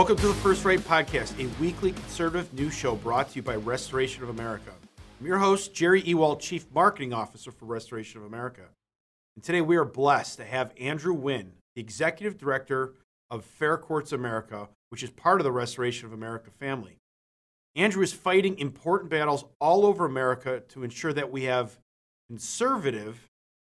Welcome 0.00 0.16
to 0.16 0.28
the 0.28 0.34
First 0.34 0.64
Rate 0.64 0.80
Podcast, 0.80 1.38
a 1.38 1.60
weekly 1.60 1.92
conservative 1.92 2.54
news 2.54 2.72
show 2.72 2.94
brought 2.94 3.28
to 3.28 3.36
you 3.36 3.42
by 3.42 3.56
Restoration 3.56 4.22
of 4.22 4.30
America. 4.30 4.72
I'm 5.20 5.26
your 5.26 5.36
host, 5.36 5.74
Jerry 5.74 6.00
Ewald, 6.00 6.40
Chief 6.40 6.64
Marketing 6.72 7.12
Officer 7.12 7.52
for 7.52 7.66
Restoration 7.66 8.18
of 8.18 8.26
America. 8.26 8.62
And 9.36 9.44
today 9.44 9.60
we 9.60 9.76
are 9.76 9.84
blessed 9.84 10.38
to 10.38 10.46
have 10.46 10.72
Andrew 10.80 11.12
Wynn, 11.12 11.52
the 11.74 11.82
Executive 11.82 12.38
Director 12.38 12.94
of 13.30 13.44
Fair 13.44 13.76
Courts 13.76 14.12
America, 14.12 14.70
which 14.88 15.02
is 15.02 15.10
part 15.10 15.38
of 15.38 15.44
the 15.44 15.52
Restoration 15.52 16.06
of 16.06 16.14
America 16.14 16.50
family. 16.50 16.96
Andrew 17.76 18.02
is 18.02 18.14
fighting 18.14 18.58
important 18.58 19.10
battles 19.10 19.44
all 19.60 19.84
over 19.84 20.06
America 20.06 20.62
to 20.70 20.82
ensure 20.82 21.12
that 21.12 21.30
we 21.30 21.42
have 21.42 21.78
conservative 22.30 23.28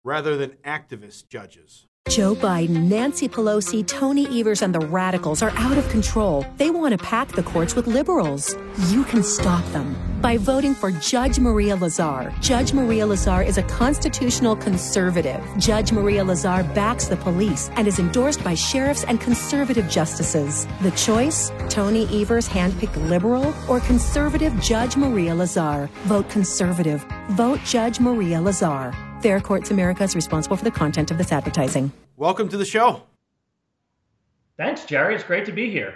rather 0.05 0.37
than 0.37 0.51
activist 0.63 1.27
judges. 1.27 1.85
Joe 2.09 2.35
Biden, 2.35 2.89
Nancy 2.89 3.27
Pelosi, 3.27 3.87
Tony 3.87 4.27
Evers, 4.39 4.61
and 4.61 4.75
the 4.75 4.79
radicals 4.81 5.41
are 5.41 5.49
out 5.55 5.79
of 5.79 5.89
control. 5.89 6.45
They 6.57 6.69
want 6.69 6.91
to 6.91 7.03
pack 7.03 7.29
the 7.29 7.41
courts 7.41 7.75
with 7.75 7.87
liberals. 7.87 8.55
You 8.89 9.03
can 9.05 9.23
stop 9.23 9.65
them 9.71 9.95
by 10.21 10.37
voting 10.37 10.75
for 10.75 10.91
Judge 10.91 11.39
Maria 11.39 11.75
Lazar. 11.75 12.31
Judge 12.39 12.71
Maria 12.71 13.07
Lazar 13.07 13.41
is 13.41 13.57
a 13.57 13.63
constitutional 13.63 14.55
conservative. 14.55 15.43
Judge 15.57 15.91
Maria 15.91 16.23
Lazar 16.23 16.63
backs 16.75 17.07
the 17.07 17.17
police 17.17 17.71
and 17.77 17.87
is 17.87 17.97
endorsed 17.97 18.43
by 18.43 18.53
sheriffs 18.53 19.05
and 19.05 19.19
conservative 19.19 19.89
justices. 19.89 20.67
The 20.81 20.91
choice? 20.91 21.51
Tony 21.67 22.05
Evers, 22.21 22.47
handpicked 22.47 23.09
liberal, 23.09 23.55
or 23.67 23.79
conservative 23.79 24.53
Judge 24.61 24.97
Maria 24.97 25.33
Lazar. 25.33 25.89
Vote 26.03 26.29
conservative. 26.29 27.03
Vote 27.29 27.59
Judge 27.65 27.99
Maria 27.99 28.39
Lazar. 28.39 28.93
Fair 29.21 29.39
Courts 29.39 29.71
America 29.71 30.03
is 30.03 30.15
responsible 30.15 30.57
for 30.57 30.65
the 30.65 30.71
content 30.71 31.09
of 31.09 31.17
this 31.17 31.31
advertising. 31.31 31.93
Welcome 32.15 32.47
to 32.49 32.57
the 32.57 32.65
show. 32.65 33.03
Thanks, 34.57 34.85
Jerry. 34.85 35.15
It's 35.15 35.23
great 35.23 35.45
to 35.45 35.51
be 35.51 35.71
here. 35.71 35.95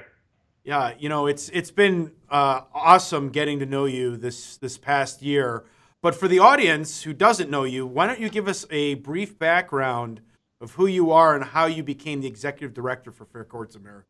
Yeah, 0.63 0.93
you 0.97 1.09
know, 1.09 1.27
it's 1.27 1.49
it's 1.49 1.71
been 1.71 2.11
uh, 2.29 2.61
awesome 2.73 3.29
getting 3.29 3.59
to 3.59 3.65
know 3.65 3.85
you 3.85 4.17
this 4.17 4.57
this 4.57 4.77
past 4.77 5.21
year. 5.21 5.63
But 6.01 6.15
for 6.15 6.27
the 6.27 6.39
audience 6.39 7.03
who 7.03 7.13
doesn't 7.13 7.49
know 7.49 7.63
you, 7.63 7.85
why 7.85 8.07
don't 8.07 8.19
you 8.19 8.29
give 8.29 8.47
us 8.47 8.65
a 8.69 8.95
brief 8.95 9.37
background 9.37 10.21
of 10.59 10.71
who 10.71 10.87
you 10.87 11.11
are 11.11 11.35
and 11.35 11.43
how 11.43 11.65
you 11.65 11.83
became 11.83 12.21
the 12.21 12.27
executive 12.27 12.73
director 12.73 13.11
for 13.11 13.25
Fair 13.25 13.45
Courts 13.45 13.75
America? 13.75 14.07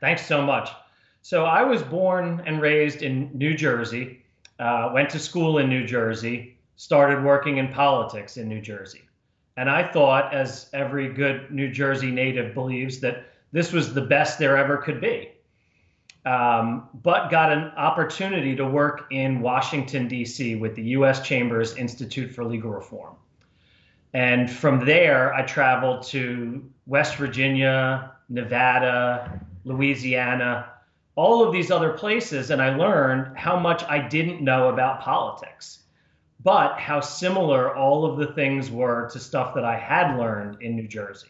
Thanks 0.00 0.24
so 0.24 0.42
much. 0.42 0.70
So 1.22 1.44
I 1.44 1.62
was 1.62 1.82
born 1.82 2.42
and 2.46 2.60
raised 2.60 3.02
in 3.02 3.30
New 3.34 3.54
Jersey. 3.54 4.24
Uh, 4.58 4.90
went 4.94 5.10
to 5.10 5.18
school 5.18 5.58
in 5.58 5.68
New 5.68 5.86
Jersey 5.86 6.58
started 6.78 7.24
working 7.24 7.58
in 7.58 7.68
politics 7.68 8.36
in 8.36 8.48
New 8.48 8.60
Jersey. 8.60 9.02
And 9.58 9.68
I 9.68 9.82
thought, 9.82 10.32
as 10.32 10.70
every 10.72 11.12
good 11.12 11.50
New 11.50 11.68
Jersey 11.68 12.12
native 12.12 12.54
believes, 12.54 13.00
that 13.00 13.24
this 13.50 13.72
was 13.72 13.92
the 13.92 14.00
best 14.00 14.38
there 14.38 14.56
ever 14.56 14.76
could 14.76 15.00
be. 15.00 15.32
Um, 16.24 16.88
but 17.02 17.28
got 17.28 17.50
an 17.50 17.64
opportunity 17.76 18.54
to 18.54 18.64
work 18.64 19.08
in 19.10 19.40
Washington, 19.40 20.06
D.C. 20.06 20.54
with 20.54 20.76
the 20.76 20.84
U.S. 20.98 21.26
Chambers 21.26 21.74
Institute 21.74 22.32
for 22.32 22.44
Legal 22.44 22.70
Reform. 22.70 23.16
And 24.14 24.48
from 24.48 24.86
there, 24.86 25.34
I 25.34 25.42
traveled 25.42 26.04
to 26.04 26.64
West 26.86 27.16
Virginia, 27.16 28.12
Nevada, 28.28 29.40
Louisiana, 29.64 30.70
all 31.16 31.44
of 31.44 31.52
these 31.52 31.72
other 31.72 31.94
places, 31.94 32.50
and 32.50 32.62
I 32.62 32.76
learned 32.76 33.36
how 33.36 33.58
much 33.58 33.82
I 33.88 33.98
didn't 33.98 34.40
know 34.40 34.68
about 34.68 35.00
politics 35.00 35.80
but 36.40 36.78
how 36.78 37.00
similar 37.00 37.74
all 37.74 38.04
of 38.04 38.18
the 38.18 38.32
things 38.34 38.70
were 38.70 39.08
to 39.10 39.18
stuff 39.18 39.54
that 39.54 39.64
I 39.64 39.76
had 39.76 40.16
learned 40.16 40.62
in 40.62 40.76
New 40.76 40.86
Jersey. 40.86 41.28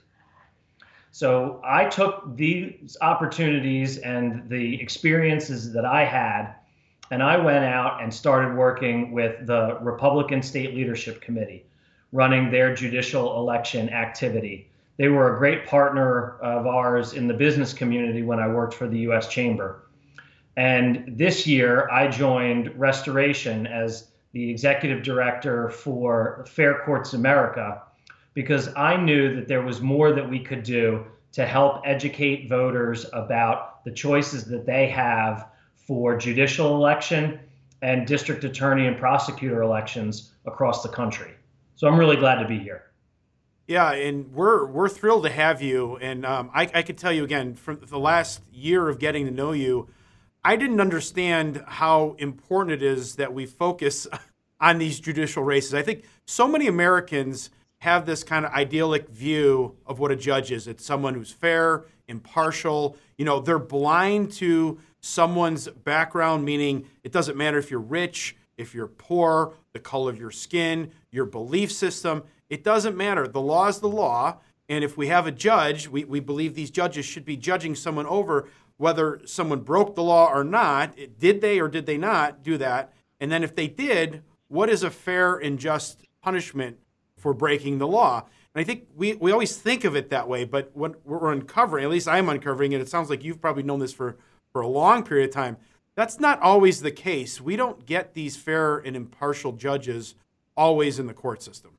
So 1.11 1.61
I 1.65 1.87
took 1.87 2.37
these 2.37 2.97
opportunities 3.01 3.99
and 3.99 4.49
the 4.49 4.81
experiences 4.81 5.73
that 5.73 5.85
I 5.85 6.05
had, 6.05 6.55
and 7.11 7.23
I 7.23 7.39
went 7.39 7.65
out 7.65 8.03
and 8.03 8.13
started 8.13 8.55
working 8.55 9.13
with 9.13 9.47
the 9.47 9.79
Republican 9.81 10.43
State 10.43 10.75
Leadership 10.75 11.23
Committee, 11.23 11.65
running 12.13 12.51
their 12.51 12.75
judicial 12.75 13.39
election 13.39 13.89
activity. 13.89 14.71
They 14.99 15.09
were 15.09 15.35
a 15.35 15.39
great 15.39 15.67
partner 15.67 16.37
of 16.41 16.67
ours 16.67 17.15
in 17.15 17.27
the 17.27 17.35
business 17.35 17.73
community 17.73 18.23
when 18.23 18.39
I 18.39 18.49
worked 18.49 18.75
for 18.75 18.87
the 18.87 18.99
US 19.11 19.29
Chamber. 19.29 19.89
And 20.57 21.17
this 21.17 21.47
year, 21.47 21.89
I 21.91 22.09
joined 22.09 22.79
Restoration 22.79 23.67
as 23.67 24.08
the 24.33 24.51
executive 24.51 25.03
director 25.03 25.71
for 25.71 26.45
Fair 26.49 26.83
Courts 26.85 27.13
America, 27.13 27.83
because 28.35 28.69
I 28.77 28.97
knew 28.97 29.35
that 29.37 29.49
there 29.49 29.63
was 29.63 29.81
more 29.81 30.13
that 30.13 30.29
we 30.29 30.41
could 30.41 30.63
do 30.63 31.05
to 31.33 31.47
help 31.47 31.83
educate 31.85 32.49
voters 32.49 33.07
about 33.13 33.85
the 33.85 33.91
choices 33.91 34.45
that 34.47 34.67
they 34.67 34.89
have 34.89 35.49
for 35.75 36.17
judicial 36.17 36.75
election 36.75 37.41
and 37.83 38.07
district 38.07 38.45
attorney 38.45 38.87
and 38.87 38.99
prosecutor 38.99 39.63
elections 39.63 40.33
across 40.47 40.83
the 40.83 40.89
country. 40.89 41.33
So 41.77 41.87
I'm 41.87 41.99
really 41.99 42.17
glad 42.17 42.43
to 42.43 42.49
be 42.49 42.59
here. 42.59 42.85
Yeah, 43.69 43.93
and 43.93 44.33
we're 44.33 44.67
we're 44.67 44.89
thrilled 44.89 45.25
to 45.25 45.31
have 45.31 45.61
you. 45.61 45.97
And 45.97 46.25
um, 46.25 46.51
I, 46.55 46.71
I 46.75 46.83
could 46.83 46.97
tell 46.97 47.13
you 47.13 47.23
again 47.23 47.55
from 47.55 47.81
the 47.87 47.99
last 47.99 48.41
year 48.51 48.89
of 48.89 48.99
getting 48.99 49.27
to 49.27 49.31
know 49.31 49.53
you, 49.53 49.89
I 50.49 50.57
didn't 50.57 50.81
understand 50.81 51.63
how 51.67 52.17
important 52.17 52.73
it 52.73 52.83
is 52.83 53.17
that 53.17 53.35
we 53.35 53.45
focus 53.45 54.07
on 54.61 54.79
these 54.79 54.99
judicial 54.99 55.43
races. 55.43 55.75
I 55.75 55.83
think 55.83 56.05
so 56.27 56.49
many 56.49 56.69
Americans 56.69 57.51
have 57.81 58.07
this 58.07 58.25
kind 58.25 58.47
of 58.47 58.53
idyllic 58.53 59.11
view 59.11 59.77
of 59.85 59.99
what 59.99 60.11
a 60.11 60.17
judge 60.17 60.51
is. 60.51 60.67
It's 60.67 60.87
someone 60.87 61.13
who's 61.13 61.31
fair, 61.31 61.85
impartial. 62.09 62.97
You 63.19 63.27
know, 63.27 63.41
they're 63.41 63.59
blind 63.59 64.33
to 64.37 64.81
someone's 65.03 65.69
background, 65.69 66.47
meaning 66.47 66.87
it 67.05 67.13
doesn't 67.13 67.37
matter 67.37 67.59
if 67.59 67.71
you're 67.71 67.79
rich, 67.79 68.35
if 68.57 68.75
you're 68.75 68.89
poor, 68.89 69.53
the 69.75 69.81
color 69.81 70.11
of 70.11 70.19
your 70.19 70.31
skin, 70.31 70.93
your 71.11 71.27
belief 71.27 71.71
system. 71.71 72.23
It 72.49 72.65
doesn't 72.65 72.97
matter. 72.97 73.29
The 73.29 73.43
law 73.43 73.69
is 73.69 73.81
the 73.81 73.89
law. 73.91 74.39
And 74.71 74.83
if 74.83 74.97
we 74.97 75.09
have 75.09 75.27
a 75.27 75.31
judge, 75.31 75.89
we, 75.89 76.05
we 76.05 76.21
believe 76.21 76.55
these 76.55 76.71
judges 76.71 77.05
should 77.05 77.27
be 77.27 77.37
judging 77.37 77.75
someone 77.75 78.07
over 78.07 78.49
whether 78.79 79.21
someone 79.27 79.61
broke 79.61 79.95
the 79.95 80.03
law 80.03 80.33
or 80.33 80.43
not. 80.43 80.97
Did 81.19 81.41
they 81.41 81.61
or 81.61 81.69
did 81.69 81.85
they 81.85 81.99
not 81.99 82.43
do 82.43 82.57
that? 82.57 82.93
And 83.21 83.31
then 83.31 83.45
if 83.45 83.55
they 83.55 83.69
did, 83.69 84.23
what 84.47 84.71
is 84.71 84.83
a 84.83 84.91
fair 84.91 85.37
and 85.37 85.59
just 85.59 86.07
punishment 86.23 86.79
for 87.17 87.35
breaking 87.35 87.79
the 87.79 87.87
law? 87.87 88.25
And 88.55 88.61
I 88.63 88.65
think 88.65 88.87
we, 88.97 89.15
we 89.15 89.33
always 89.33 89.57
think 89.57 89.85
of 89.85 89.95
it 89.95 90.11
that 90.11 90.29
way, 90.29 90.45
but 90.45 90.71
what 90.75 91.05
we're 91.05 91.33
uncovering, 91.33 91.85
at 91.85 91.91
least 91.91 92.09
I'm 92.09 92.29
uncovering 92.29 92.73
it, 92.73 92.81
it 92.81 92.89
sounds 92.89 93.11
like 93.11 93.23
you've 93.23 93.41
probably 93.41 93.65
known 93.65 93.81
this 93.81 93.93
for, 93.93 94.17
for 94.53 94.63
a 94.63 94.69
long 94.69 95.05
period 95.05 95.29
of 95.29 95.35
time. 95.35 95.59
That's 95.95 96.21
not 96.21 96.41
always 96.41 96.81
the 96.81 96.93
case. 96.93 97.41
We 97.41 97.57
don't 97.57 97.85
get 97.85 98.15
these 98.15 98.37
fair 98.37 98.79
and 98.79 98.95
impartial 98.97 99.53
judges 99.53 100.15
always 100.57 101.01
in 101.01 101.09
the 101.09 101.15
court 101.15 101.43
system. 101.43 101.73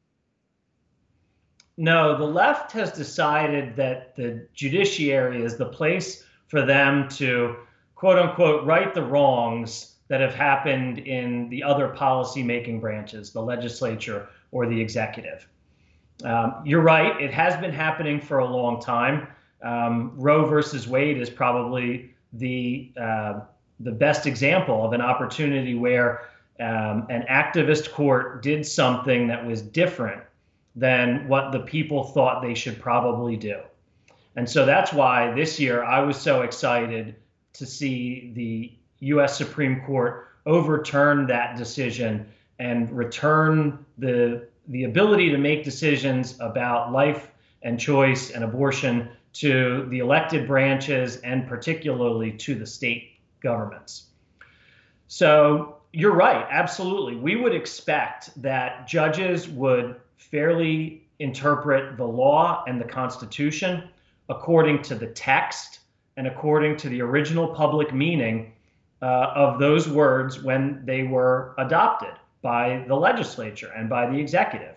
No, 1.77 2.17
the 2.17 2.25
left 2.25 2.73
has 2.73 2.91
decided 2.91 3.77
that 3.77 4.13
the 4.17 4.45
judiciary 4.53 5.41
is 5.41 5.55
the 5.55 5.67
place 5.67 6.25
for 6.49 6.65
them 6.65 7.07
to 7.07 7.55
quote 7.95 8.19
unquote 8.19 8.65
right 8.65 8.93
the 8.93 9.01
wrongs 9.01 9.95
that 10.09 10.19
have 10.19 10.33
happened 10.33 10.97
in 10.99 11.47
the 11.49 11.63
other 11.63 11.87
policy 11.87 12.43
making 12.43 12.81
branches, 12.81 13.31
the 13.31 13.41
legislature 13.41 14.27
or 14.51 14.65
the 14.65 14.79
executive. 14.79 15.47
Um, 16.23 16.61
you're 16.65 16.81
right, 16.81 17.19
it 17.21 17.31
has 17.31 17.55
been 17.61 17.71
happening 17.71 18.19
for 18.19 18.39
a 18.39 18.45
long 18.45 18.81
time. 18.81 19.27
Um, 19.61 20.11
Roe 20.15 20.45
versus 20.45 20.87
Wade 20.87 21.21
is 21.21 21.29
probably 21.29 22.13
the 22.33 22.91
uh, 22.99 23.41
the 23.79 23.91
best 23.91 24.25
example 24.25 24.85
of 24.85 24.91
an 24.91 25.01
opportunity 25.01 25.75
where 25.75 26.25
um, 26.59 27.07
an 27.09 27.25
activist 27.29 27.91
court 27.93 28.41
did 28.43 28.65
something 28.65 29.27
that 29.27 29.45
was 29.45 29.61
different 29.61 30.21
than 30.75 31.27
what 31.27 31.51
the 31.51 31.59
people 31.59 32.03
thought 32.03 32.41
they 32.41 32.53
should 32.53 32.81
probably 32.81 33.37
do. 33.37 33.59
And 34.39 34.49
so 34.49 34.65
that's 34.65 34.93
why 34.93 35.33
this 35.33 35.59
year 35.59 35.83
I 35.83 35.99
was 35.99 36.15
so 36.15 36.43
excited 36.43 37.13
to 37.51 37.65
see 37.65 38.31
the 38.33 38.71
U.S. 39.07 39.37
Supreme 39.37 39.81
Court 39.81 40.29
overturn 40.45 41.27
that 41.27 41.57
decision 41.57 42.25
and 42.57 42.89
return 42.89 43.85
the 43.97 44.47
the 44.69 44.85
ability 44.85 45.29
to 45.31 45.37
make 45.37 45.65
decisions 45.65 46.37
about 46.39 46.93
life 46.93 47.31
and 47.63 47.77
choice 47.77 48.31
and 48.31 48.45
abortion 48.45 49.09
to 49.33 49.85
the 49.89 49.99
elected 49.99 50.47
branches 50.47 51.17
and 51.17 51.45
particularly 51.45 52.31
to 52.31 52.55
the 52.55 52.65
state 52.65 53.19
governments. 53.41 54.05
So 55.09 55.79
you're 55.91 56.15
right, 56.15 56.47
absolutely. 56.49 57.17
We 57.17 57.35
would 57.35 57.53
expect 57.53 58.41
that 58.41 58.87
judges 58.87 59.49
would 59.49 59.97
fairly 60.15 61.03
interpret 61.19 61.97
the 61.97 62.07
law 62.07 62.63
and 62.69 62.79
the 62.79 62.85
Constitution 62.85 63.89
according 64.29 64.81
to 64.83 64.95
the 64.95 65.07
text 65.07 65.79
and 66.17 66.27
according 66.27 66.77
to 66.77 66.89
the 66.89 67.01
original 67.01 67.47
public 67.47 67.93
meaning 67.93 68.53
uh, 69.01 69.31
of 69.35 69.59
those 69.59 69.87
words 69.87 70.41
when 70.41 70.81
they 70.85 71.03
were 71.03 71.55
adopted 71.57 72.13
by 72.41 72.83
the 72.87 72.95
legislature 72.95 73.71
and 73.75 73.89
by 73.89 74.09
the 74.09 74.17
executive. 74.17 74.75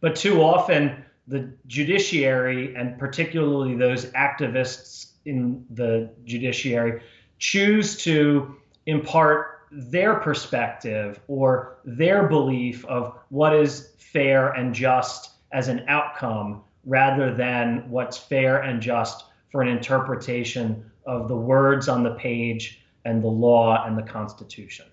But 0.00 0.16
too 0.16 0.42
often, 0.42 1.04
the 1.28 1.50
judiciary 1.66 2.74
and 2.76 2.98
particularly 2.98 3.74
those 3.74 4.06
activists 4.06 5.12
in 5.24 5.64
the 5.70 6.10
judiciary 6.24 7.02
choose 7.38 7.96
to 8.04 8.56
impart 8.86 9.66
their 9.72 10.14
perspective 10.14 11.20
or 11.26 11.78
their 11.84 12.28
belief 12.28 12.84
of 12.84 13.18
what 13.30 13.54
is 13.54 13.90
fair 13.98 14.50
and 14.50 14.72
just 14.74 15.30
as 15.52 15.68
an 15.68 15.84
outcome 15.88 16.62
rather 16.86 17.34
than 17.34 17.90
what's 17.90 18.16
fair 18.16 18.62
and 18.62 18.80
just 18.80 19.24
for 19.50 19.60
an 19.60 19.68
interpretation 19.68 20.90
of 21.04 21.28
the 21.28 21.36
words 21.36 21.88
on 21.88 22.02
the 22.02 22.14
page 22.14 22.80
and 23.04 23.22
the 23.22 23.28
law 23.28 23.84
and 23.84 23.98
the 23.98 24.02
Constitution. 24.02 24.86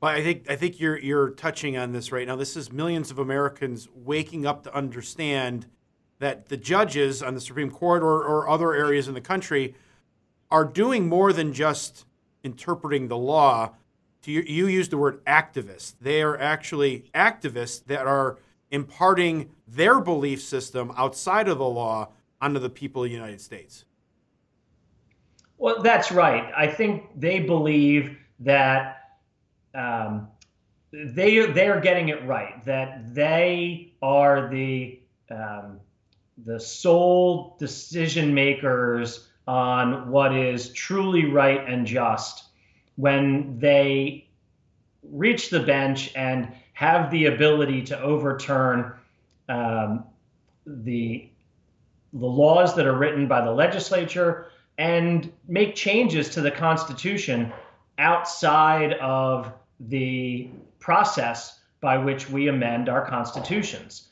Well, 0.00 0.12
I 0.12 0.22
think 0.22 0.50
I 0.50 0.56
think 0.56 0.80
you're 0.80 0.98
you're 0.98 1.30
touching 1.30 1.76
on 1.76 1.92
this 1.92 2.10
right 2.10 2.26
now. 2.26 2.36
This 2.36 2.56
is 2.56 2.72
millions 2.72 3.10
of 3.10 3.18
Americans 3.18 3.88
waking 3.94 4.46
up 4.46 4.64
to 4.64 4.74
understand 4.74 5.66
that 6.20 6.48
the 6.48 6.56
judges 6.56 7.22
on 7.22 7.34
the 7.34 7.40
Supreme 7.40 7.70
Court 7.70 8.02
or, 8.02 8.24
or 8.24 8.48
other 8.48 8.74
areas 8.74 9.08
in 9.08 9.14
the 9.14 9.20
country 9.20 9.74
are 10.50 10.64
doing 10.64 11.08
more 11.08 11.32
than 11.32 11.52
just 11.52 12.06
interpreting 12.42 13.08
the 13.08 13.16
law. 13.16 13.74
You, 14.26 14.42
you 14.42 14.66
used 14.66 14.90
the 14.90 14.98
word 14.98 15.24
activist. 15.24 15.94
They 16.00 16.20
are 16.20 16.38
actually 16.38 17.10
activists 17.14 17.84
that 17.86 18.06
are 18.06 18.38
imparting 18.70 19.50
their 19.66 20.00
belief 20.00 20.42
system 20.42 20.92
outside 20.96 21.48
of 21.48 21.58
the 21.58 21.68
law 21.68 22.08
onto 22.40 22.58
the 22.58 22.70
people 22.70 23.02
of 23.02 23.08
the 23.08 23.14
United 23.14 23.40
States. 23.40 23.84
Well, 25.58 25.82
that's 25.82 26.10
right. 26.10 26.50
I 26.56 26.66
think 26.66 27.20
they 27.20 27.40
believe 27.40 28.16
that 28.40 29.18
um, 29.74 30.28
they 30.92 31.44
they 31.46 31.68
are 31.68 31.80
getting 31.80 32.08
it 32.08 32.26
right. 32.26 32.64
That 32.64 33.14
they 33.14 33.92
are 34.00 34.48
the 34.48 35.00
um, 35.30 35.80
the 36.44 36.58
sole 36.58 37.56
decision 37.58 38.32
makers 38.32 39.28
on 39.46 40.10
what 40.10 40.34
is 40.34 40.72
truly 40.72 41.26
right 41.26 41.68
and 41.68 41.86
just 41.86 42.44
when 42.96 43.58
they 43.58 44.28
reach 45.02 45.50
the 45.50 45.60
bench 45.60 46.12
and 46.14 46.52
have 46.80 47.10
the 47.10 47.26
ability 47.26 47.82
to 47.82 48.00
overturn 48.00 48.90
um, 49.50 50.02
the 50.66 51.28
the 52.14 52.26
laws 52.26 52.74
that 52.74 52.86
are 52.86 52.96
written 52.96 53.28
by 53.28 53.44
the 53.44 53.50
legislature 53.50 54.46
and 54.78 55.30
make 55.46 55.74
changes 55.74 56.30
to 56.30 56.40
the 56.40 56.50
Constitution 56.50 57.52
outside 57.98 58.94
of 58.94 59.52
the 59.78 60.48
process 60.78 61.60
by 61.82 61.98
which 61.98 62.30
we 62.30 62.48
amend 62.48 62.88
our 62.88 63.06
constitutions. 63.06 64.08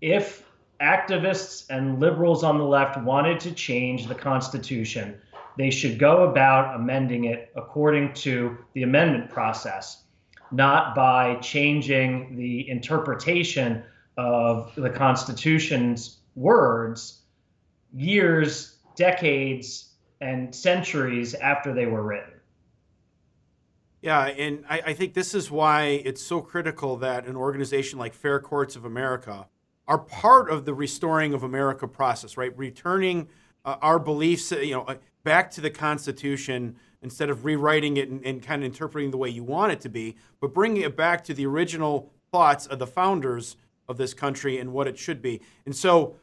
If 0.00 0.42
activists 0.80 1.70
and 1.70 2.00
liberals 2.00 2.42
on 2.42 2.58
the 2.58 2.64
left 2.64 3.00
wanted 3.00 3.38
to 3.40 3.52
change 3.52 4.08
the 4.08 4.16
Constitution, 4.16 5.20
they 5.56 5.70
should 5.70 6.00
go 6.00 6.28
about 6.28 6.74
amending 6.74 7.26
it 7.26 7.52
according 7.54 8.12
to 8.14 8.58
the 8.72 8.82
amendment 8.82 9.30
process, 9.30 10.02
not 10.50 10.94
by 10.94 11.36
changing 11.36 12.36
the 12.36 12.68
interpretation 12.68 13.82
of 14.16 14.74
the 14.74 14.90
Constitution's 14.90 16.18
words 16.34 17.22
years, 17.92 18.76
decades, 18.96 19.94
and 20.20 20.54
centuries 20.54 21.34
after 21.34 21.72
they 21.72 21.86
were 21.86 22.02
written. 22.02 22.32
Yeah, 24.00 24.26
and 24.26 24.64
I, 24.68 24.82
I, 24.86 24.94
think 24.94 25.14
this 25.14 25.34
is 25.34 25.50
why 25.50 26.02
it's 26.04 26.22
so 26.22 26.40
critical 26.40 26.96
that 26.98 27.26
an 27.26 27.34
organization 27.34 27.98
like 27.98 28.14
Fair 28.14 28.38
Courts 28.38 28.76
of 28.76 28.84
America 28.84 29.48
are 29.88 29.98
part 29.98 30.50
of 30.50 30.64
the 30.64 30.74
restoring 30.74 31.34
of 31.34 31.42
America 31.42 31.88
process, 31.88 32.36
right? 32.36 32.56
Returning 32.56 33.28
uh, 33.64 33.76
our 33.82 33.98
beliefs, 33.98 34.52
you 34.52 34.72
know, 34.72 34.82
uh, 34.82 34.96
back 35.24 35.50
to 35.52 35.60
the 35.60 35.70
Constitution 35.70 36.76
instead 37.02 37.30
of 37.30 37.44
rewriting 37.44 37.96
it 37.96 38.08
and, 38.08 38.24
and 38.24 38.42
kind 38.42 38.62
of 38.62 38.66
interpreting 38.66 39.10
the 39.10 39.16
way 39.16 39.28
you 39.28 39.44
want 39.44 39.72
it 39.72 39.80
to 39.80 39.88
be, 39.88 40.16
but 40.40 40.52
bringing 40.52 40.82
it 40.82 40.96
back 40.96 41.22
to 41.24 41.34
the 41.34 41.46
original 41.46 42.10
thoughts 42.32 42.66
of 42.66 42.78
the 42.78 42.86
founders 42.86 43.56
of 43.88 43.96
this 43.96 44.14
country 44.14 44.58
and 44.58 44.72
what 44.72 44.86
it 44.86 44.98
should 44.98 45.22
be. 45.22 45.40
And 45.64 45.74
so 45.74 46.16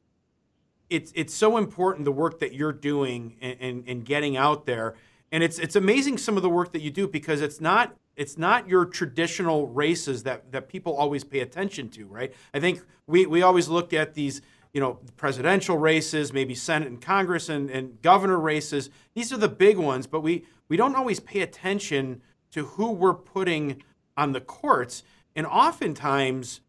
it's 0.90 1.12
it's 1.16 1.34
so 1.34 1.58
important 1.58 2.06
the 2.06 2.12
work 2.12 2.40
that 2.40 2.54
you're 2.54 2.74
doing 2.74 3.36
and, 3.42 3.58
and, 3.60 3.84
and 3.88 4.06
getting 4.06 4.38
out 4.38 4.66
there. 4.66 4.96
And 5.32 5.44
it's 5.44 5.58
it's 5.60 5.76
amazing 5.76 6.18
some 6.18 6.38
of 6.38 6.44
the 6.44 6.50
work 6.50 6.74
that 6.74 6.82
you 6.82 6.92
do 6.92 7.08
because 7.08 7.42
it's 7.42 7.60
not 7.60 7.96
it's 8.16 8.38
not 8.38 8.68
your 8.68 8.86
traditional 8.86 9.68
races 9.68 10.24
that, 10.24 10.52
that 10.52 10.70
people 10.70 10.96
always 10.96 11.24
pay 11.24 11.40
attention 11.40 11.90
to, 11.90 12.06
right? 12.08 12.34
I 12.54 12.60
think 12.60 12.82
we, 13.08 13.26
we 13.26 13.42
always 13.42 13.68
look 13.68 13.94
at 13.94 14.14
these, 14.14 14.42
you 14.74 14.80
know, 14.80 15.00
presidential 15.18 15.78
races, 15.78 16.32
maybe 16.32 16.56
Senate 16.56 16.88
and 16.88 17.02
Congress 17.02 17.50
and, 17.50 17.70
and 17.70 18.02
governor 18.02 18.40
races. 18.40 18.90
These 19.14 19.34
are 19.34 19.38
the 19.38 19.50
big 19.50 19.78
ones, 19.78 20.08
but 20.08 20.22
we, 20.22 20.46
we 20.68 20.78
don't 20.78 20.96
always 20.96 21.20
pay 21.20 21.42
attention 21.42 22.22
to 22.52 22.66
who 22.66 22.92
we're 22.92 23.14
putting 23.14 23.84
on 24.18 24.32
the 24.32 24.42
courts. 24.42 25.04
And 25.36 25.46
oftentimes, 25.46 26.62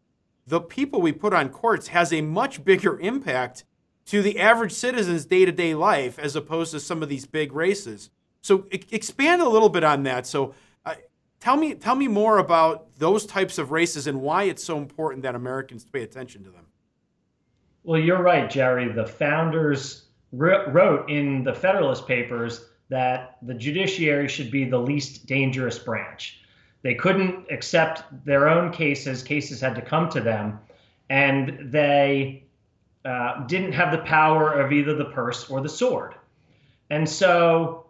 the 0.45 0.61
people 0.61 1.01
we 1.01 1.11
put 1.11 1.33
on 1.33 1.49
courts 1.49 1.87
has 1.89 2.11
a 2.11 2.21
much 2.21 2.63
bigger 2.63 2.99
impact 2.99 3.63
to 4.05 4.21
the 4.21 4.39
average 4.39 4.71
citizen's 4.71 5.25
day 5.25 5.45
to 5.45 5.51
day 5.51 5.75
life 5.75 6.17
as 6.19 6.35
opposed 6.35 6.71
to 6.71 6.79
some 6.79 7.03
of 7.03 7.09
these 7.09 7.25
big 7.25 7.53
races. 7.53 8.09
So, 8.41 8.65
expand 8.71 9.41
a 9.41 9.49
little 9.49 9.69
bit 9.69 9.83
on 9.83 10.03
that. 10.03 10.25
So, 10.25 10.53
uh, 10.85 10.95
Tell 11.39 11.55
me, 11.55 11.75
tell 11.75 11.95
me 11.95 12.07
more 12.07 12.39
about 12.39 12.87
those 12.97 13.25
types 13.25 13.57
of 13.57 13.71
races 13.71 14.07
and 14.07 14.21
why 14.21 14.43
it's 14.43 14.63
so 14.63 14.77
important 14.77 15.23
that 15.23 15.35
Americans 15.35 15.85
pay 15.85 16.01
attention 16.01 16.43
to 16.43 16.49
them. 16.49 16.65
Well, 17.83 18.01
you're 18.01 18.21
right, 18.21 18.49
Jerry. 18.49 18.91
The 18.91 19.05
founders 19.05 20.05
wrote 20.33 21.09
in 21.09 21.43
the 21.43 21.53
Federalist 21.53 22.07
Papers 22.07 22.65
that 22.89 23.37
the 23.41 23.53
judiciary 23.53 24.27
should 24.27 24.51
be 24.51 24.65
the 24.65 24.77
least 24.77 25.25
dangerous 25.25 25.77
branch. 25.77 26.41
They 26.83 26.95
couldn't 26.95 27.45
accept 27.51 28.03
their 28.25 28.47
own 28.47 28.71
cases, 28.71 29.23
cases 29.23 29.59
had 29.59 29.75
to 29.75 29.81
come 29.81 30.09
to 30.09 30.21
them, 30.21 30.59
and 31.09 31.71
they 31.71 32.43
uh, 33.03 33.45
didn't 33.47 33.73
have 33.73 33.91
the 33.91 33.99
power 33.99 34.53
of 34.53 34.71
either 34.71 34.93
the 34.93 35.05
purse 35.05 35.49
or 35.49 35.61
the 35.61 35.69
sword. 35.69 36.15
And 36.89 37.07
so 37.07 37.87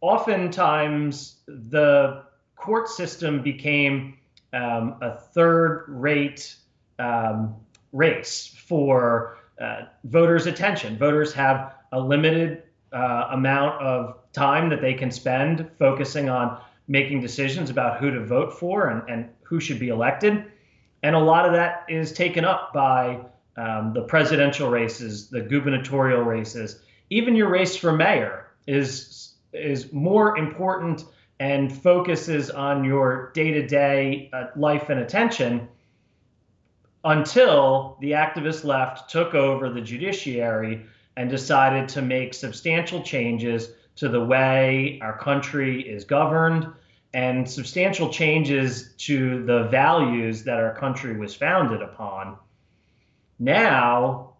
oftentimes 0.00 1.36
the 1.46 2.24
court 2.56 2.88
system 2.88 3.42
became 3.42 4.18
um, 4.52 4.96
a 5.00 5.16
third 5.16 5.84
rate 5.88 6.56
um, 6.98 7.54
race 7.92 8.56
for 8.66 9.38
uh, 9.60 9.82
voters' 10.04 10.46
attention. 10.46 10.96
Voters 10.98 11.32
have 11.32 11.74
a 11.92 12.00
limited 12.00 12.62
uh, 12.92 13.28
amount 13.32 13.80
of 13.82 14.18
time 14.32 14.68
that 14.70 14.80
they 14.80 14.94
can 14.94 15.10
spend 15.10 15.68
focusing 15.78 16.28
on 16.28 16.60
making 16.88 17.20
decisions 17.20 17.70
about 17.70 17.98
who 17.98 18.10
to 18.10 18.24
vote 18.24 18.52
for 18.52 18.88
and, 18.88 19.08
and 19.08 19.28
who 19.42 19.60
should 19.60 19.78
be 19.78 19.88
elected. 19.88 20.44
And 21.02 21.14
a 21.14 21.18
lot 21.18 21.46
of 21.46 21.52
that 21.52 21.84
is 21.88 22.12
taken 22.12 22.44
up 22.44 22.72
by 22.72 23.20
um, 23.56 23.92
the 23.94 24.02
presidential 24.02 24.70
races, 24.70 25.28
the 25.28 25.40
gubernatorial 25.40 26.22
races. 26.22 26.80
Even 27.10 27.34
your 27.34 27.48
race 27.48 27.76
for 27.76 27.92
mayor 27.92 28.46
is 28.66 29.34
is 29.52 29.92
more 29.92 30.36
important 30.36 31.04
and 31.38 31.72
focuses 31.72 32.50
on 32.50 32.84
your 32.84 33.30
day 33.34 33.52
to 33.52 33.66
day 33.66 34.30
life 34.56 34.90
and 34.90 35.00
attention 35.00 35.68
until 37.04 37.96
the 38.00 38.12
activist 38.12 38.64
left 38.64 39.08
took 39.10 39.34
over 39.34 39.70
the 39.70 39.80
judiciary 39.80 40.84
and 41.16 41.30
decided 41.30 41.88
to 41.88 42.02
make 42.02 42.34
substantial 42.34 43.02
changes 43.02 43.70
to 43.96 44.08
the 44.08 44.22
way 44.22 44.98
our 45.02 45.16
country 45.18 45.80
is 45.80 46.04
governed 46.04 46.66
and 47.14 47.48
substantial 47.48 48.10
changes 48.10 48.92
to 48.98 49.42
the 49.46 49.64
values 49.64 50.44
that 50.44 50.58
our 50.58 50.74
country 50.74 51.16
was 51.16 51.34
founded 51.34 51.80
upon. 51.80 52.36
Now, 53.38 54.34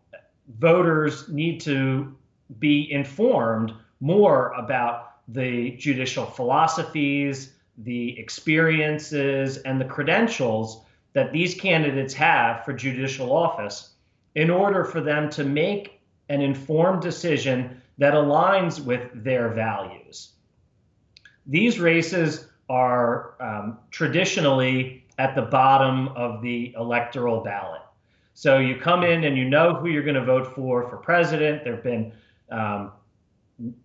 voters 0.59 1.29
need 1.29 1.61
to 1.63 2.15
be 2.59 2.93
informed 2.93 3.73
more 4.01 4.53
about 4.53 5.13
the 5.29 5.71
judicial 5.73 6.27
philosophies, 6.27 7.55
the 7.79 8.19
experiences, 8.19 9.57
and 9.59 9.81
the 9.81 9.85
credentials 9.87 10.83
that 11.15 11.33
these 11.33 11.55
candidates 11.55 12.13
have 12.15 12.65
for 12.65 12.73
judicial 12.75 13.35
office 13.35 13.91
in 14.35 14.51
order 14.51 14.85
for 14.85 15.01
them 15.01 15.31
to 15.31 15.45
make 15.45 15.96
an 16.29 16.41
informed 16.41 17.03
decision 17.03 17.81
that 17.99 18.15
aligns 18.15 18.85
with 18.85 19.11
their 19.25 19.49
values. 19.49 20.33
These 21.47 21.79
races 21.79 22.49
are 22.69 23.35
um, 23.41 23.79
traditionally 23.91 25.05
at 25.19 25.35
the 25.35 25.43
bottom 25.43 26.09
of 26.09 26.43
the 26.43 26.75
electoral 26.77 27.41
ballot. 27.41 27.83
So 28.35 28.59
you 28.59 28.77
come 28.77 29.03
in 29.03 29.25
and 29.25 29.37
you 29.37 29.49
know 29.49 29.75
who 29.75 29.89
you're 29.89 30.03
going 30.03 30.17
to 30.17 30.25
vote 30.25 30.55
for 30.55 30.89
for 30.91 30.99
president. 30.99 31.65
There 31.65 31.75
have 31.75 31.85
been 31.85 32.13
um, 32.51 32.93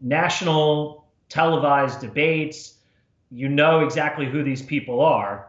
national 0.02 1.06
televised 1.30 2.02
debates. 2.02 2.76
You 3.30 3.48
know 3.48 3.80
exactly 3.80 4.26
who 4.26 4.44
these 4.44 4.62
people 4.62 5.00
are, 5.00 5.48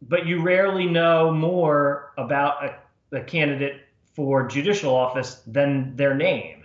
but 0.00 0.26
you 0.26 0.40
rarely 0.40 0.86
know 0.86 1.30
more 1.30 2.14
about 2.16 2.64
a, 2.64 3.16
a 3.16 3.20
candidate 3.22 3.82
for 4.18 4.48
judicial 4.48 4.96
office 4.96 5.42
than 5.46 5.94
their 5.94 6.12
name. 6.12 6.64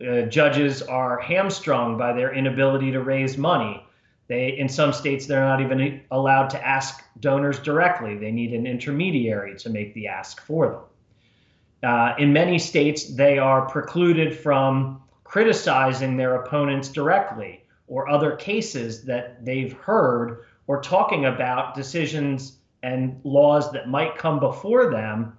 uh, 0.00 0.22
judges 0.22 0.82
are 0.82 1.20
hamstrung 1.20 1.96
by 1.96 2.12
their 2.12 2.34
inability 2.34 2.90
to 2.90 3.00
raise 3.00 3.38
money. 3.38 3.86
They, 4.26 4.58
in 4.58 4.68
some 4.68 4.92
states, 4.92 5.26
they're 5.26 5.44
not 5.44 5.60
even 5.60 6.02
allowed 6.10 6.50
to 6.50 6.66
ask 6.66 7.04
donors 7.20 7.60
directly. 7.60 8.16
They 8.16 8.32
need 8.32 8.52
an 8.52 8.66
intermediary 8.66 9.56
to 9.58 9.70
make 9.70 9.94
the 9.94 10.08
ask 10.08 10.40
for 10.40 10.66
them. 10.66 11.90
Uh, 11.90 12.14
in 12.18 12.32
many 12.32 12.58
states, 12.58 13.14
they 13.14 13.38
are 13.38 13.68
precluded 13.68 14.36
from 14.36 15.00
criticizing 15.22 16.16
their 16.16 16.34
opponents 16.42 16.88
directly 16.88 17.62
or 17.86 18.08
other 18.08 18.34
cases 18.34 19.04
that 19.04 19.44
they've 19.44 19.74
heard 19.74 20.44
or 20.66 20.82
talking 20.82 21.26
about 21.26 21.76
decisions 21.76 22.58
and 22.82 23.20
laws 23.22 23.70
that 23.70 23.88
might 23.88 24.16
come 24.16 24.40
before 24.40 24.90
them 24.90 25.38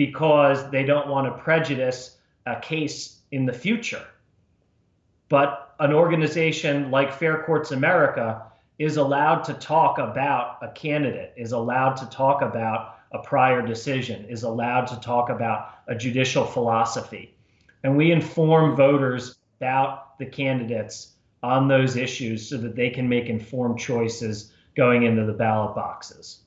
because 0.00 0.70
they 0.70 0.82
don't 0.82 1.08
want 1.08 1.26
to 1.26 1.42
prejudice 1.42 2.16
a 2.46 2.58
case 2.58 3.20
in 3.32 3.44
the 3.44 3.52
future. 3.52 4.02
But 5.28 5.74
an 5.78 5.92
organization 5.92 6.90
like 6.90 7.12
Fair 7.12 7.42
Courts 7.42 7.70
America 7.70 8.46
is 8.78 8.96
allowed 8.96 9.42
to 9.42 9.52
talk 9.52 9.98
about 9.98 10.56
a 10.62 10.68
candidate, 10.68 11.34
is 11.36 11.52
allowed 11.52 11.96
to 11.96 12.06
talk 12.06 12.40
about 12.40 12.96
a 13.12 13.18
prior 13.18 13.60
decision, 13.60 14.24
is 14.24 14.42
allowed 14.42 14.86
to 14.86 14.98
talk 15.00 15.28
about 15.28 15.68
a 15.86 15.94
judicial 15.94 16.46
philosophy. 16.46 17.34
And 17.84 17.94
we 17.94 18.10
inform 18.10 18.76
voters 18.76 19.36
about 19.58 20.18
the 20.18 20.24
candidates 20.24 21.12
on 21.42 21.68
those 21.68 21.96
issues 21.96 22.48
so 22.48 22.56
that 22.56 22.74
they 22.74 22.88
can 22.88 23.06
make 23.06 23.26
informed 23.26 23.78
choices 23.78 24.50
going 24.74 25.02
into 25.02 25.26
the 25.26 25.34
ballot 25.34 25.74
boxes. 25.74 26.40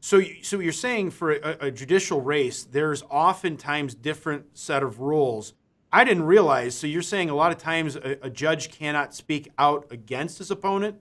So, 0.00 0.22
so 0.42 0.60
you're 0.60 0.72
saying 0.72 1.10
for 1.10 1.32
a, 1.32 1.66
a, 1.66 1.70
judicial 1.70 2.22
race, 2.22 2.64
there's 2.64 3.02
oftentimes 3.10 3.94
different 3.94 4.56
set 4.58 4.82
of 4.82 4.98
rules. 4.98 5.52
I 5.92 6.04
didn't 6.04 6.22
realize. 6.22 6.74
So 6.74 6.86
you're 6.86 7.02
saying 7.02 7.28
a 7.28 7.34
lot 7.34 7.52
of 7.52 7.58
times 7.58 7.96
a, 7.96 8.16
a 8.22 8.30
judge 8.30 8.70
cannot 8.70 9.14
speak 9.14 9.50
out 9.58 9.86
against 9.90 10.38
his 10.38 10.50
opponent. 10.50 10.96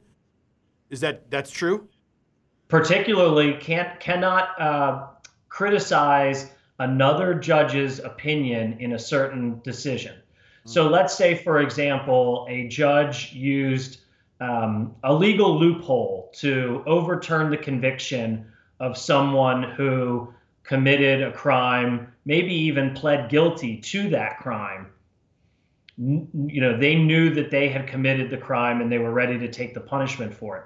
Is 0.90 1.00
that 1.00 1.32
that's 1.32 1.50
true? 1.50 1.88
Particularly, 2.68 3.54
can't 3.54 4.00
cannot 4.00 4.60
uh, 4.60 5.08
criticize 5.48 6.52
another 6.80 7.34
judge's 7.34 8.00
opinion 8.00 8.78
in 8.80 8.94
a 8.94 9.00
certain 9.00 9.62
decision. 9.64 10.16
So 10.66 10.88
let's 10.88 11.16
say, 11.16 11.36
for 11.36 11.62
example, 11.62 12.46
a 12.50 12.68
judge 12.68 13.34
used 13.34 14.02
um, 14.40 14.96
a 15.04 15.14
legal 15.14 15.58
loophole 15.58 16.32
to 16.38 16.84
overturn 16.86 17.50
the 17.50 17.58
conviction 17.58 18.46
of 18.80 18.98
someone 18.98 19.64
who 19.64 20.34
committed 20.64 21.22
a 21.22 21.32
crime, 21.32 22.12
maybe 22.26 22.54
even 22.54 22.94
pled 22.94 23.30
guilty 23.30 23.78
to 23.78 24.10
that 24.10 24.40
crime. 24.40 24.88
You 25.98 26.62
know, 26.62 26.78
they 26.78 26.96
knew 26.96 27.34
that 27.34 27.52
they 27.52 27.68
had 27.70 27.88
committed 27.88 28.30
the 28.30 28.38
crime 28.38 28.82
and 28.82 28.92
they 28.92 29.00
were 29.00 29.12
ready 29.12 29.38
to 29.40 29.52
take 29.52 29.74
the 29.74 29.82
punishment 29.82 30.34
for 30.34 30.58
it. 30.58 30.64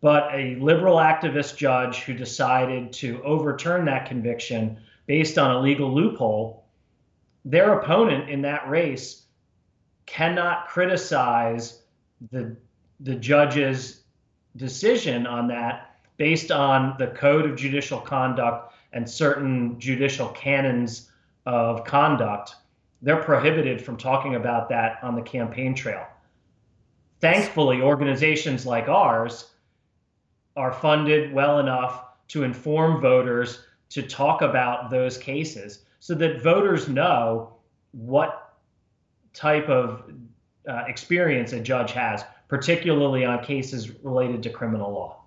But 0.00 0.32
a 0.32 0.56
liberal 0.56 0.96
activist 0.96 1.56
judge 1.56 2.00
who 2.00 2.14
decided 2.14 2.92
to 2.94 3.20
overturn 3.24 3.84
that 3.86 4.06
conviction 4.06 4.78
based 5.06 5.38
on 5.38 5.50
a 5.50 5.60
legal 5.60 5.92
loophole, 5.92 6.66
their 7.44 7.78
opponent 7.78 8.28
in 8.28 8.42
that 8.42 8.68
race 8.68 9.22
cannot 10.04 10.68
criticize 10.68 11.82
the 12.30 12.56
the 13.00 13.14
judge's 13.14 14.02
decision 14.56 15.26
on 15.26 15.48
that 15.48 15.95
based 16.16 16.50
on 16.50 16.94
the 16.98 17.08
code 17.08 17.48
of 17.48 17.56
judicial 17.56 18.00
conduct 18.00 18.74
and 18.92 19.08
certain 19.08 19.78
judicial 19.78 20.28
canons 20.28 21.10
of 21.44 21.84
conduct 21.84 22.54
they're 23.02 23.22
prohibited 23.22 23.80
from 23.80 23.96
talking 23.96 24.34
about 24.34 24.68
that 24.68 24.98
on 25.02 25.14
the 25.14 25.22
campaign 25.22 25.74
trail 25.74 26.06
thankfully 27.20 27.80
organizations 27.80 28.66
like 28.66 28.88
ours 28.88 29.50
are 30.56 30.72
funded 30.72 31.32
well 31.32 31.58
enough 31.58 32.04
to 32.28 32.42
inform 32.42 33.00
voters 33.00 33.64
to 33.90 34.02
talk 34.02 34.42
about 34.42 34.90
those 34.90 35.16
cases 35.16 35.84
so 36.00 36.14
that 36.14 36.42
voters 36.42 36.88
know 36.88 37.56
what 37.92 38.54
type 39.32 39.68
of 39.68 40.10
uh, 40.68 40.84
experience 40.86 41.52
a 41.52 41.60
judge 41.60 41.92
has, 41.92 42.24
particularly 42.48 43.24
on 43.24 43.44
cases 43.44 43.90
related 44.02 44.42
to 44.42 44.50
criminal 44.50 44.92
law. 44.92 45.22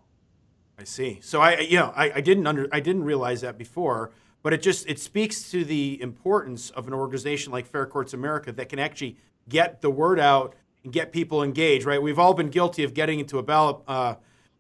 I 0.80 0.86
see. 0.86 1.20
So 1.22 1.42
I, 1.42 1.60
you 1.60 1.78
know, 1.78 1.92
I, 1.94 2.12
I 2.16 2.22
didn't 2.22 2.48
under, 2.48 2.68
I 2.72 2.80
didn't 2.80 3.04
realize 3.04 3.42
that 3.42 3.58
before, 3.58 4.12
but 4.42 4.54
it 4.54 4.62
just 4.62 4.88
it 4.88 4.98
speaks 4.98 5.52
to 5.52 5.66
the 5.66 6.02
importance 6.02 6.70
of 6.70 6.88
an 6.88 6.94
organization 6.94 7.52
like 7.52 7.66
Fair 7.68 7.86
Courts 7.86 8.14
America 8.14 8.54
that 8.54 8.70
can 8.70 8.80
actually 8.80 9.18
get 9.50 9.82
the 9.82 9.90
word 9.90 10.22
out 10.22 10.56
and 10.86 10.94
get 10.94 11.12
people 11.12 11.44
engaged. 11.44 11.86
Right? 11.86 12.02
We've 12.02 12.18
all 12.18 12.34
been 12.34 12.50
guilty 12.50 12.86
of 12.86 12.94
getting 12.94 13.20
into 13.20 13.40
a 13.40 13.44
ballot 13.44 13.78
uh, 13.88 14.16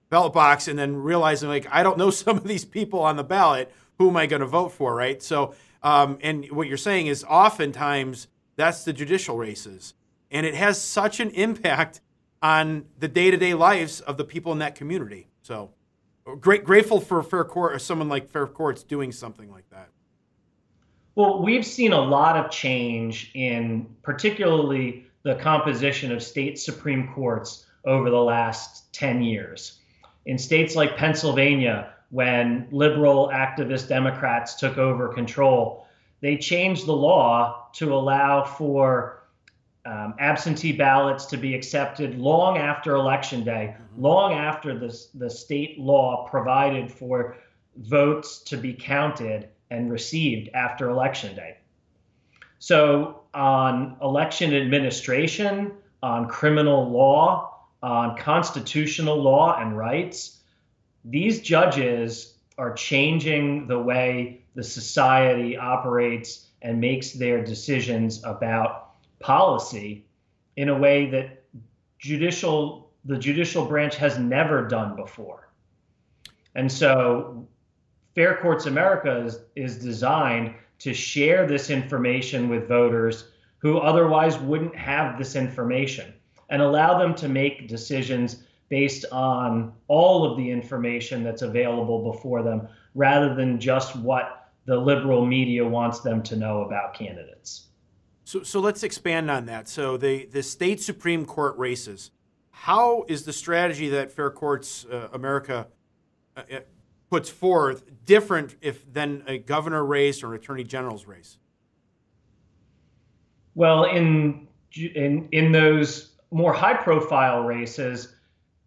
ballot 0.09 0.33
box 0.33 0.67
and 0.67 0.77
then 0.77 0.97
realizing 0.97 1.47
like 1.47 1.67
I 1.71 1.83
don't 1.83 1.97
know 1.97 2.09
some 2.09 2.35
of 2.35 2.43
these 2.43 2.65
people 2.65 2.99
on 2.99 3.15
the 3.15 3.23
ballot. 3.23 3.71
Who 3.97 4.09
am 4.09 4.17
I 4.17 4.25
going 4.25 4.41
to 4.41 4.45
vote 4.45 4.73
for? 4.73 4.93
Right? 4.93 5.23
So, 5.23 5.55
um, 5.83 6.17
and 6.21 6.51
what 6.51 6.67
you're 6.67 6.77
saying 6.77 7.07
is 7.07 7.23
oftentimes 7.23 8.27
that's 8.57 8.83
the 8.83 8.91
judicial 8.91 9.37
races. 9.37 9.93
And 10.31 10.45
it 10.45 10.53
has 10.55 10.81
such 10.81 11.21
an 11.21 11.29
impact 11.31 12.01
on 12.41 12.85
the 12.99 13.07
day 13.07 13.31
to 13.31 13.37
day 13.37 13.53
lives 13.53 14.01
of 14.01 14.17
the 14.17 14.25
people 14.25 14.51
in 14.51 14.59
that 14.59 14.75
community. 14.75 15.27
So, 15.41 15.71
great, 16.35 16.63
grateful 16.63 16.99
for 16.99 17.21
Fair 17.23 17.43
Court 17.43 17.73
or 17.73 17.79
someone 17.79 18.09
like 18.09 18.29
Fair 18.29 18.47
Courts 18.47 18.83
doing 18.83 19.11
something 19.11 19.51
like 19.51 19.69
that. 19.69 19.89
Well, 21.15 21.41
we've 21.41 21.65
seen 21.65 21.91
a 21.91 22.01
lot 22.01 22.37
of 22.37 22.51
change 22.51 23.31
in 23.33 23.87
particularly 24.03 25.05
the 25.23 25.35
composition 25.35 26.11
of 26.11 26.23
state 26.23 26.59
Supreme 26.59 27.11
Courts 27.13 27.65
over 27.85 28.09
the 28.09 28.21
last 28.21 28.93
10 28.93 29.23
years. 29.23 29.79
In 30.25 30.37
states 30.37 30.75
like 30.75 30.95
Pennsylvania, 30.95 31.93
when 32.09 32.67
liberal 32.71 33.29
activist 33.33 33.87
Democrats 33.87 34.55
took 34.55 34.77
over 34.77 35.09
control, 35.09 35.87
they 36.21 36.37
changed 36.37 36.85
the 36.85 36.95
law 36.95 37.67
to 37.73 37.93
allow 37.93 38.43
for 38.43 39.18
um, 39.85 40.13
absentee 40.19 40.71
ballots 40.71 41.25
to 41.27 41.37
be 41.37 41.55
accepted 41.55 42.19
long 42.19 42.57
after 42.57 42.95
election 42.95 43.43
day, 43.43 43.75
mm-hmm. 43.75 44.01
long 44.01 44.33
after 44.33 44.77
the, 44.77 44.95
the 45.15 45.29
state 45.29 45.79
law 45.79 46.27
provided 46.29 46.91
for 46.91 47.37
votes 47.77 48.39
to 48.43 48.57
be 48.57 48.73
counted 48.73 49.49
and 49.71 49.91
received 49.91 50.49
after 50.53 50.89
election 50.89 51.35
day. 51.35 51.57
So, 52.59 53.21
on 53.33 53.95
election 54.01 54.53
administration, 54.53 55.71
on 56.01 56.27
criminal 56.27 56.89
law, 56.89 57.59
on 57.81 58.17
constitutional 58.17 59.21
law 59.21 59.57
and 59.59 59.77
rights, 59.77 60.39
these 61.05 61.39
judges 61.41 62.33
are 62.57 62.73
changing 62.73 63.67
the 63.67 63.79
way 63.79 64.41
the 64.55 64.63
society 64.63 65.57
operates 65.57 66.47
and 66.61 66.81
makes 66.81 67.13
their 67.13 67.43
decisions 67.43 68.21
about 68.25 68.88
policy 69.19 70.05
in 70.55 70.69
a 70.69 70.77
way 70.77 71.09
that 71.09 71.43
judicial 71.99 72.89
the 73.05 73.17
judicial 73.17 73.65
branch 73.65 73.95
has 73.95 74.17
never 74.17 74.67
done 74.67 74.95
before. 74.95 75.49
And 76.55 76.69
so 76.69 77.47
Fair 78.13 78.37
Courts 78.37 78.65
America 78.65 79.23
is, 79.25 79.39
is 79.55 79.79
designed 79.79 80.53
to 80.79 80.93
share 80.93 81.47
this 81.47 81.69
information 81.69 82.49
with 82.49 82.67
voters 82.67 83.29
who 83.59 83.77
otherwise 83.77 84.37
wouldn't 84.37 84.75
have 84.75 85.17
this 85.17 85.35
information 85.35 86.13
and 86.49 86.61
allow 86.61 86.97
them 86.97 87.13
to 87.15 87.29
make 87.29 87.67
decisions 87.67 88.43
based 88.69 89.05
on 89.11 89.73
all 89.87 90.29
of 90.29 90.37
the 90.37 90.49
information 90.49 91.23
that's 91.23 91.41
available 91.41 92.11
before 92.11 92.43
them 92.43 92.67
rather 92.95 93.33
than 93.33 93.59
just 93.59 93.95
what 93.95 94.51
the 94.65 94.77
liberal 94.77 95.25
media 95.25 95.67
wants 95.67 96.01
them 96.01 96.21
to 96.23 96.35
know 96.35 96.61
about 96.61 96.93
candidates. 96.93 97.68
So, 98.29 98.43
so 98.43 98.59
let's 98.59 98.83
expand 98.83 99.31
on 99.31 99.47
that. 99.47 99.67
So, 99.67 99.97
the, 99.97 100.27
the 100.27 100.43
state 100.43 100.79
Supreme 100.83 101.25
Court 101.25 101.57
races, 101.57 102.11
how 102.51 103.03
is 103.07 103.23
the 103.23 103.33
strategy 103.33 103.89
that 103.89 104.11
Fair 104.11 104.29
Courts 104.29 104.85
uh, 104.85 105.07
America 105.13 105.65
uh, 106.37 106.43
uh 106.53 106.59
puts 107.09 107.27
forth 107.27 107.81
different 108.05 108.55
if 108.61 108.93
than 108.93 109.23
a 109.25 109.39
governor 109.39 109.83
race 109.83 110.21
or 110.21 110.35
attorney 110.35 110.63
general's 110.63 111.07
race? 111.07 111.39
Well, 113.55 113.85
in 113.85 114.47
in 114.75 115.27
in 115.31 115.51
those 115.51 116.11
more 116.29 116.53
high 116.53 116.75
profile 116.75 117.41
races, 117.41 118.13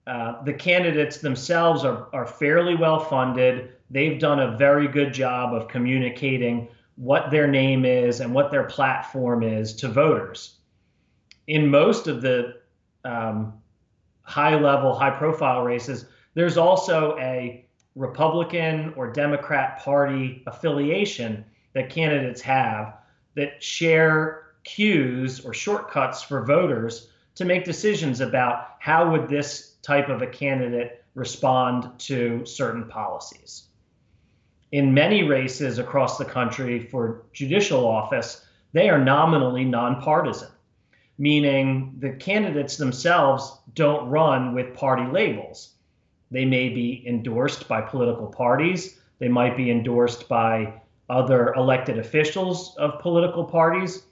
uh, 0.09 0.43
the 0.43 0.55
candidates 0.55 1.19
themselves 1.19 1.85
are 1.85 2.09
are 2.13 2.27
fairly 2.27 2.75
well 2.75 2.99
funded 2.99 3.75
they've 3.93 4.19
done 4.19 4.41
a 4.41 4.57
very 4.57 4.89
good 4.89 5.13
job 5.13 5.55
of 5.55 5.69
communicating 5.69 6.67
what 6.97 7.31
their 7.31 7.47
name 7.47 7.85
is 7.85 8.21
and 8.21 8.35
what 8.35 8.51
their 8.51 8.65
platform 8.65 9.43
is 9.43 9.75
to 9.77 9.89
voters. 9.89 10.57
In 11.47 11.69
most 11.69 12.07
of 12.07 12.23
the 12.23 12.61
um, 13.05 13.55
high 14.23 14.59
level, 14.59 14.95
high 14.95 15.11
profile 15.11 15.63
races, 15.63 16.07
there's 16.35 16.57
also 16.57 17.17
a 17.19 17.67
Republican 17.95 18.95
or 18.97 19.13
Democrat 19.13 19.83
Party 19.83 20.43
affiliation 20.47 21.45
that 21.75 21.91
candidates 21.91 22.41
have 22.41 22.95
that 23.35 23.63
share 23.63 24.53
cues 24.65 25.45
or 25.45 25.53
shortcuts 25.53 26.23
for 26.23 26.45
voters 26.45 27.09
to 27.35 27.45
make 27.45 27.65
decisions 27.65 28.21
about 28.21 28.77
how 28.79 29.11
would 29.11 29.29
this 29.29 29.75
type 29.83 30.09
of 30.09 30.23
a 30.23 30.27
candidate 30.27 31.05
respond 31.15 31.99
to 31.99 32.45
certain 32.47 32.87
policies. 32.89 33.65
In 34.73 34.95
many 34.95 35.23
races 35.23 35.79
across 35.79 36.17
the 36.17 36.25
country 36.25 36.81
for 36.81 37.27
judicial 37.35 37.87
office, 37.87 38.47
they 38.73 38.89
are 38.89 38.99
nominally 38.99 39.67
nonpartisan, 39.67 40.49
meaning 41.19 41.95
the 41.99 42.15
candidates 42.15 42.79
themselves 42.79 43.59
don't 43.75 44.09
run 44.09 44.55
with 44.55 44.75
party 44.75 45.05
labels. 45.13 45.75
They 46.31 46.47
may 46.47 46.71
be 46.71 47.05
endorsed 47.07 47.69
by 47.69 47.83
political 47.83 48.29
parties, 48.29 48.99
they 49.19 49.29
might 49.29 49.59
be 49.59 49.71
endorsed 49.71 50.27
by 50.27 50.73
other 51.11 51.53
elected 51.53 51.99
officials 51.99 52.75
of 52.79 52.99
political 53.01 53.45
parties. 53.45 54.05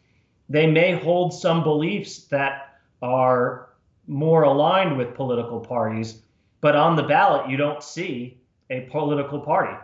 They 0.51 0.67
may 0.67 0.93
hold 0.93 1.33
some 1.33 1.63
beliefs 1.63 2.25
that 2.25 2.79
are 3.01 3.71
more 4.07 4.43
aligned 4.43 4.99
with 4.99 5.15
political 5.15 5.59
parties, 5.59 6.21
but 6.61 6.77
on 6.77 6.97
the 6.97 7.05
ballot, 7.05 7.49
you 7.49 7.57
don't 7.57 7.83
see 7.83 8.37
a 8.69 8.83
political 8.91 9.41
party. 9.41 9.75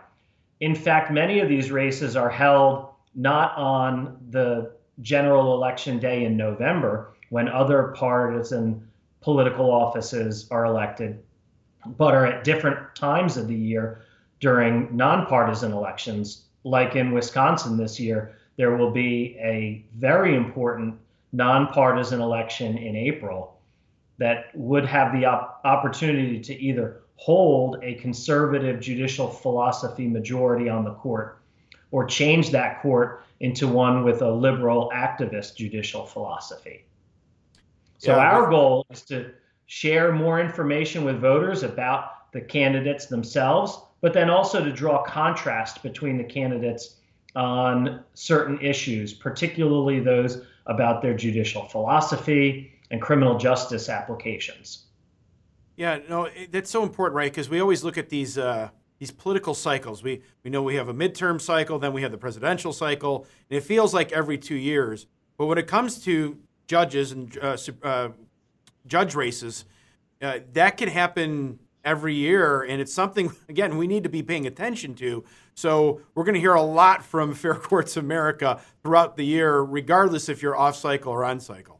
In 0.59 0.73
fact, 0.73 1.11
many 1.11 1.39
of 1.39 1.49
these 1.49 1.71
races 1.71 2.15
are 2.15 2.29
held 2.29 2.89
not 3.15 3.55
on 3.57 4.17
the 4.29 4.71
general 5.01 5.53
election 5.53 5.99
day 5.99 6.25
in 6.25 6.35
November 6.35 7.13
when 7.29 7.47
other 7.47 7.93
partisan 7.95 8.87
political 9.21 9.69
offices 9.69 10.47
are 10.49 10.65
elected, 10.65 11.21
but 11.97 12.13
are 12.13 12.25
at 12.25 12.43
different 12.43 12.95
times 12.95 13.37
of 13.37 13.47
the 13.47 13.55
year 13.55 14.01
during 14.39 14.95
nonpartisan 14.95 15.71
elections. 15.71 16.45
Like 16.63 16.95
in 16.95 17.11
Wisconsin 17.11 17.77
this 17.77 17.99
year, 17.99 18.35
there 18.55 18.75
will 18.75 18.91
be 18.91 19.37
a 19.39 19.85
very 19.95 20.35
important 20.35 20.95
nonpartisan 21.33 22.21
election 22.21 22.77
in 22.77 22.95
April 22.95 23.59
that 24.17 24.45
would 24.55 24.85
have 24.85 25.13
the 25.13 25.25
op- 25.25 25.61
opportunity 25.63 26.39
to 26.39 26.55
either 26.59 27.01
hold 27.17 27.83
a 27.83 27.95
conservative 27.95 28.79
judicial 28.79 29.27
philosophy 29.27 30.07
majority 30.07 30.69
on 30.69 30.83
the 30.83 30.93
court 30.93 31.41
or 31.91 32.05
change 32.05 32.51
that 32.51 32.81
court 32.81 33.25
into 33.39 33.67
one 33.67 34.03
with 34.03 34.21
a 34.21 34.31
liberal 34.31 34.89
activist 34.93 35.55
judicial 35.55 36.05
philosophy. 36.05 36.85
So, 37.97 38.15
yeah, 38.15 38.31
our 38.31 38.49
goal 38.49 38.85
is 38.91 39.01
to 39.03 39.31
share 39.65 40.11
more 40.11 40.39
information 40.39 41.03
with 41.03 41.19
voters 41.19 41.63
about 41.63 42.31
the 42.31 42.41
candidates 42.41 43.07
themselves, 43.07 43.79
but 44.01 44.13
then 44.13 44.29
also 44.29 44.63
to 44.63 44.71
draw 44.71 45.03
contrast 45.03 45.81
between 45.81 46.17
the 46.17 46.23
candidates 46.23 46.97
on 47.35 48.03
certain 48.13 48.59
issues, 48.61 49.13
particularly 49.13 49.99
those 49.99 50.43
about 50.67 51.01
their 51.01 51.15
judicial 51.15 51.63
philosophy 51.63 52.71
and 52.91 53.01
criminal 53.01 53.37
justice 53.37 53.89
applications. 53.89 54.86
Yeah, 55.77 55.99
no, 56.09 56.27
that's 56.51 56.71
so 56.71 56.81
important, 56.81 57.15
right? 57.15 57.31
Because 57.31 57.49
we 57.49 57.61
always 57.61 57.83
look 57.83 57.99
at 57.99 58.09
these 58.09 58.37
uh, 58.37 58.69
these 58.97 59.11
political 59.11 59.53
cycles. 59.53 60.01
We 60.03 60.23
we 60.43 60.49
know 60.49 60.63
we 60.63 60.75
have 60.75 60.89
a 60.89 60.93
midterm 60.93 61.39
cycle, 61.39 61.77
then 61.77 61.93
we 61.93 62.01
have 62.01 62.11
the 62.11 62.17
presidential 62.17 62.73
cycle, 62.73 63.27
and 63.49 63.57
it 63.57 63.61
feels 63.61 63.93
like 63.93 64.11
every 64.11 64.39
two 64.39 64.55
years. 64.55 65.05
But 65.37 65.45
when 65.45 65.59
it 65.59 65.67
comes 65.67 66.03
to 66.05 66.39
judges 66.67 67.11
and 67.11 67.37
uh, 67.37 67.57
uh, 67.83 68.09
judge 68.87 69.13
races, 69.13 69.65
uh, 70.19 70.39
that 70.53 70.77
can 70.77 70.89
happen 70.89 71.59
every 71.85 72.15
year, 72.15 72.63
and 72.63 72.81
it's 72.81 72.93
something 72.93 73.31
again 73.47 73.77
we 73.77 73.85
need 73.85 74.01
to 74.01 74.09
be 74.09 74.23
paying 74.23 74.47
attention 74.47 74.95
to. 74.95 75.23
So 75.53 76.01
we're 76.15 76.23
going 76.23 76.33
to 76.35 76.41
hear 76.41 76.55
a 76.55 76.61
lot 76.63 77.03
from 77.05 77.33
Fair 77.35 77.53
Courts 77.53 77.97
America 77.97 78.59
throughout 78.81 79.15
the 79.15 79.25
year, 79.25 79.61
regardless 79.61 80.27
if 80.27 80.41
you're 80.41 80.57
off 80.57 80.75
cycle 80.75 81.13
or 81.13 81.23
on 81.23 81.39
cycle. 81.39 81.76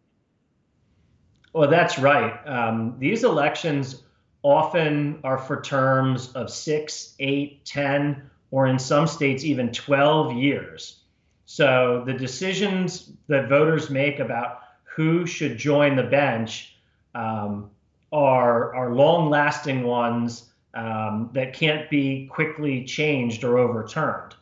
Well, 1.57 1.71
that's 1.71 1.97
right. 1.97 2.39
Um, 2.47 2.97
these 2.99 3.23
elections 3.23 4.03
often 4.43 5.19
are 5.23 5.39
for 5.39 5.59
terms 5.59 6.31
of 6.33 6.51
six, 6.51 7.15
eight, 7.17 7.65
10, 7.65 8.29
or 8.51 8.67
in 8.67 8.77
some 8.77 9.07
states, 9.07 9.43
even 9.43 9.71
12 9.71 10.33
years. 10.33 10.99
So 11.47 12.03
the 12.05 12.13
decisions 12.13 13.09
that 13.27 13.49
voters 13.49 13.89
make 13.89 14.19
about 14.19 14.59
who 14.83 15.25
should 15.25 15.57
join 15.57 15.95
the 15.95 16.03
bench 16.03 16.75
um, 17.15 17.71
are, 18.11 18.75
are 18.75 18.93
long 18.93 19.31
lasting 19.31 19.81
ones 19.81 20.51
um, 20.75 21.31
that 21.33 21.53
can't 21.53 21.89
be 21.89 22.27
quickly 22.27 22.83
changed 22.83 23.43
or 23.43 23.57
overturned. 23.57 24.35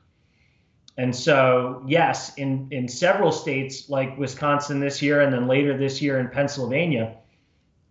And 0.97 1.13
so, 1.13 1.83
yes, 1.85 2.33
in, 2.35 2.67
in 2.71 2.87
several 2.87 3.31
states 3.31 3.89
like 3.89 4.17
Wisconsin 4.17 4.79
this 4.79 5.01
year, 5.01 5.21
and 5.21 5.33
then 5.33 5.47
later 5.47 5.77
this 5.77 6.01
year 6.01 6.19
in 6.19 6.29
Pennsylvania, 6.29 7.17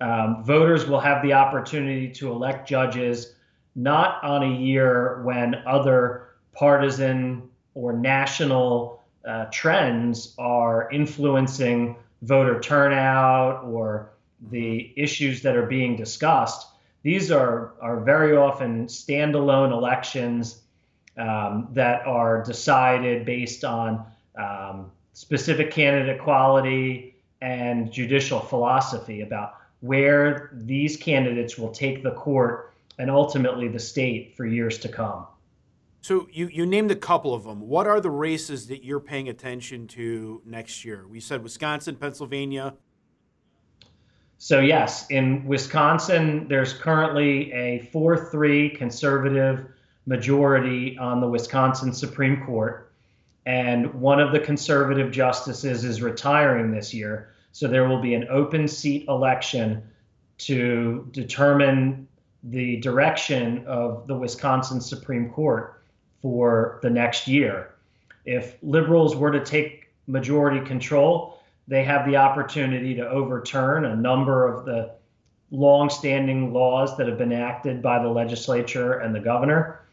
um, 0.01 0.43
voters 0.45 0.87
will 0.87 1.01
have 1.01 1.23
the 1.23 1.35
opportunity 1.35 2.11
to 2.13 2.33
elect 2.33 2.69
judges 2.69 3.35
not 3.75 4.23
on 4.25 4.43
a 4.43 4.57
year 4.57 5.23
when 5.25 5.55
other 5.67 6.29
partisan 6.53 7.43
or 7.75 7.93
national 7.93 9.03
uh, 9.27 9.47
trends 9.53 10.35
are 10.39 10.89
influencing 10.91 11.97
voter 12.23 12.61
turnout 12.61 13.65
or 13.65 14.11
the 14.51 14.93
issues 14.97 15.43
that 15.43 15.57
are 15.57 15.67
being 15.67 15.97
discussed. 15.97 16.69
These 17.03 17.31
are, 17.31 17.75
are 17.81 18.01
very 18.01 18.37
often 18.37 18.87
standalone 18.87 19.73
elections 19.73 20.63
um, 21.17 21.69
that 21.73 22.07
are 22.07 22.43
decided 22.43 23.25
based 23.25 23.65
on 23.65 24.05
um, 24.37 24.91
specific 25.13 25.71
candidate 25.71 26.21
quality 26.21 27.15
and 27.41 27.93
judicial 27.93 28.41
philosophy 28.41 29.21
about 29.21 29.57
where 29.81 30.51
these 30.55 30.97
candidates 30.97 31.59
will 31.59 31.71
take 31.71 32.03
the 32.03 32.13
court 32.13 32.75
and 32.99 33.11
ultimately 33.11 33.69
the 33.69 33.79
state 33.79 34.35
for 34.37 34.47
years 34.47 34.79
to 34.79 34.89
come. 34.89 35.27
So 36.01 36.29
you, 36.33 36.49
you 36.49 36.67
named 36.67 36.91
a 36.91 36.97
couple 36.97 37.33
of 37.33 37.45
them. 37.45 37.61
What 37.61 37.87
are 37.87 38.01
the 38.01 38.11
races 38.11 38.67
that 38.69 38.85
you're 38.85 39.01
paying 39.01 39.29
attention 39.29 39.87
to 39.89 40.43
next 40.45 40.85
year? 40.85 41.07
We 41.09 41.21
said 41.21 41.43
Wisconsin, 41.43 41.97
Pennsylvania. 41.97 42.75
So 44.39 44.61
yes, 44.61 45.09
in 45.11 45.47
Wisconsin, 45.47 46.47
there's 46.49 46.75
currently 46.75 47.51
a 47.53 47.89
4-3 47.93 48.77
conservative 48.77 49.67
majority 50.07 50.99
on 50.99 51.21
the 51.21 51.29
Wisconsin 51.29 51.93
Supreme 51.93 52.45
Court. 52.45 52.93
And 53.47 53.93
one 53.95 54.21
of 54.21 54.33
the 54.33 54.41
conservative 54.41 55.11
justices 55.11 55.85
is 55.85 56.03
retiring 56.03 56.71
this 56.71 56.95
year. 56.95 57.31
So 57.53 57.69
there 57.69 57.89
will 57.89 58.01
be 58.01 58.15
an 58.15 58.27
open 58.31 58.67
seat 58.69 59.07
election 59.09 59.83
to 60.39 61.09
determine 61.13 62.09
the 62.43 62.77
direction 62.79 63.65
of 63.67 64.07
the 64.07 64.17
Wisconsin 64.17 64.81
Supreme 64.81 65.31
Court 65.31 65.83
for 66.21 66.81
the 66.83 66.91
next 66.91 67.29
year. 67.29 67.75
If 68.25 68.57
liberals 68.63 69.17
were 69.17 69.31
to 69.31 69.45
take 69.45 69.93
majority 70.07 70.65
control, 70.67 71.41
they 71.69 71.85
have 71.85 72.07
the 72.07 72.17
opportunity 72.17 72.95
to 72.95 73.09
overturn 73.09 73.87
a 73.87 73.97
number 73.97 74.47
of 74.47 74.65
the 74.65 74.95
long-standing 75.51 76.53
laws 76.53 76.97
that 76.97 77.07
have 77.07 77.17
been 77.17 77.33
enacted 77.33 77.81
by 77.81 78.03
the 78.03 78.09
legislature 78.09 78.95
and 78.95 79.15
the 79.15 79.21
governor. 79.21 79.84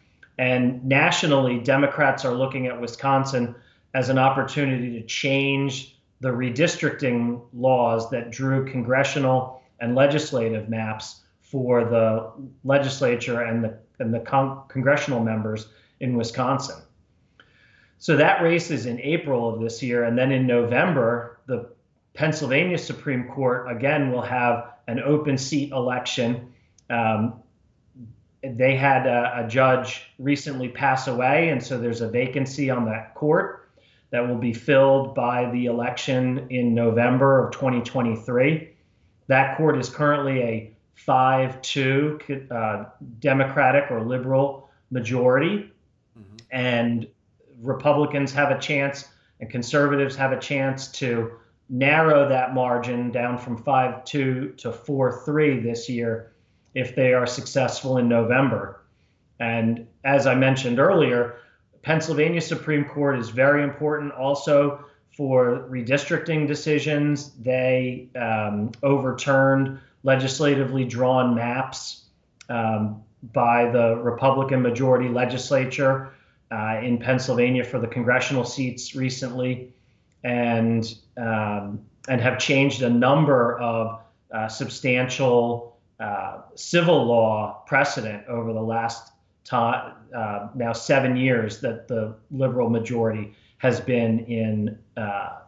And 0.42 0.84
nationally, 0.84 1.60
Democrats 1.60 2.26
are 2.26 2.34
looking 2.34 2.66
at 2.66 2.82
Wisconsin 2.82 3.54
as 3.94 4.10
an 4.10 4.18
opportunity 4.18 5.00
to 5.00 5.06
change 5.06 6.00
the 6.20 6.30
redistricting 6.30 7.44
laws 7.54 8.10
that 8.10 8.32
drew 8.32 8.66
congressional 8.66 9.62
and 9.80 9.94
legislative 9.94 10.68
maps 10.68 11.22
for 11.42 11.86
the 11.86 12.32
legislature 12.64 13.42
and 13.42 13.64
the 13.64 13.78
and 14.00 14.12
the 14.12 14.20
con- 14.20 14.64
congressional 14.68 15.24
members 15.24 15.68
in 16.00 16.18
Wisconsin. 16.18 16.82
So 18.00 18.18
that 18.18 18.42
race 18.42 18.72
is 18.72 18.88
in 18.88 19.00
April 19.00 19.48
of 19.48 19.62
this 19.62 19.84
year, 19.84 20.06
and 20.06 20.18
then 20.18 20.32
in 20.32 20.48
November, 20.48 21.38
the 21.46 21.70
Pennsylvania 22.16 22.80
Supreme 22.80 23.28
Court 23.28 23.72
again 23.72 24.12
will 24.12 24.24
have 24.24 24.74
an 24.88 25.02
open 25.02 25.38
seat 25.38 25.72
election. 25.72 26.52
Um, 26.90 27.44
they 28.44 28.76
had 28.76 29.06
a, 29.06 29.46
a, 29.46 29.48
judge 29.48 30.04
recently 30.18 30.68
pass 30.68 31.08
away, 31.08 31.50
and 31.50 31.64
so 31.64 31.78
there's 31.78 32.02
a 32.02 32.10
vacancy 32.10 32.70
on 32.70 32.86
that 32.86 33.14
court 33.14 33.70
that 34.10 34.28
will 34.28 34.38
be 34.38 34.54
filled 34.54 35.14
by 35.14 35.50
the 35.52 35.68
election 35.68 36.48
in 36.50 36.74
November 36.74 37.46
of 37.46 37.54
2023. 37.54 38.70
That 39.28 39.58
court 39.58 39.78
is 39.78 39.90
currently 39.90 40.42
a 40.42 40.74
5 40.96 41.62
2 41.62 42.20
uh, 42.50 42.86
Democratic 43.20 43.92
or 43.92 44.04
liberal 44.04 44.70
majority, 44.90 45.72
mm-hmm. 46.18 46.36
and 46.52 47.08
Republicans 47.62 48.34
have 48.34 48.50
a 48.52 48.60
chance 48.60 49.08
and 49.40 49.50
conservatives 49.50 50.16
have 50.16 50.32
a 50.32 50.40
chance 50.40 50.88
to 50.92 51.32
narrow 51.70 52.28
that 52.28 52.54
margin 52.54 53.12
down 53.12 53.38
from 53.38 53.58
5 53.58 54.04
2 54.04 54.54
to 54.58 54.72
4 54.72 55.22
3 55.26 55.60
this 55.60 55.88
year 55.88 56.31
if 56.74 56.96
they 56.96 57.14
are 57.14 57.28
successful 57.28 57.98
in 57.98 58.08
November. 58.08 58.82
And 59.40 59.88
as 60.04 60.28
I 60.28 60.36
mentioned 60.36 60.80
earlier, 60.80 61.36
Pennsylvania 61.82 62.42
Supreme 62.42 62.86
Court 62.86 63.18
is 63.20 63.30
very 63.30 63.64
important 63.64 64.14
also 64.14 64.86
for 65.16 65.68
redistricting 65.70 66.48
decisions. 66.48 67.32
They 67.40 68.08
um, 68.16 68.72
overturned 68.84 69.80
legislatively 70.04 70.86
drawn 70.86 71.36
maps 71.36 72.06
um, 72.50 73.04
by 73.34 73.70
the 73.70 73.96
Republican 73.98 74.62
majority 74.62 75.10
legislature 75.10 76.14
uh, 76.52 76.80
in 76.82 76.98
Pennsylvania 76.98 77.64
for 77.64 77.80
the 77.80 77.88
congressional 77.88 78.44
seats 78.44 78.96
recently, 78.96 79.74
and 80.24 80.96
um, 81.18 81.82
and 82.10 82.20
have 82.20 82.40
changed 82.40 82.82
a 82.82 82.90
number 82.90 83.58
of 83.60 84.02
uh, 84.34 84.48
substantial 84.48 85.71
uh, 86.02 86.42
civil 86.56 87.06
law 87.06 87.64
precedent 87.68 88.28
over 88.28 88.54
the 88.54 88.62
last 88.62 89.12
uh, 89.52 90.48
now 90.56 90.72
seven 90.74 91.16
years 91.16 91.60
that 91.60 91.88
the 91.88 92.16
liberal 92.32 92.70
majority 92.70 93.34
has 93.58 93.80
been 93.80 94.20
in 94.26 94.78
uh, 94.98 95.40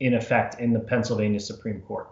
in 0.00 0.14
effect 0.14 0.60
in 0.60 0.72
the 0.72 0.80
Pennsylvania 0.80 1.40
Supreme 1.40 1.80
Court. 1.80 2.08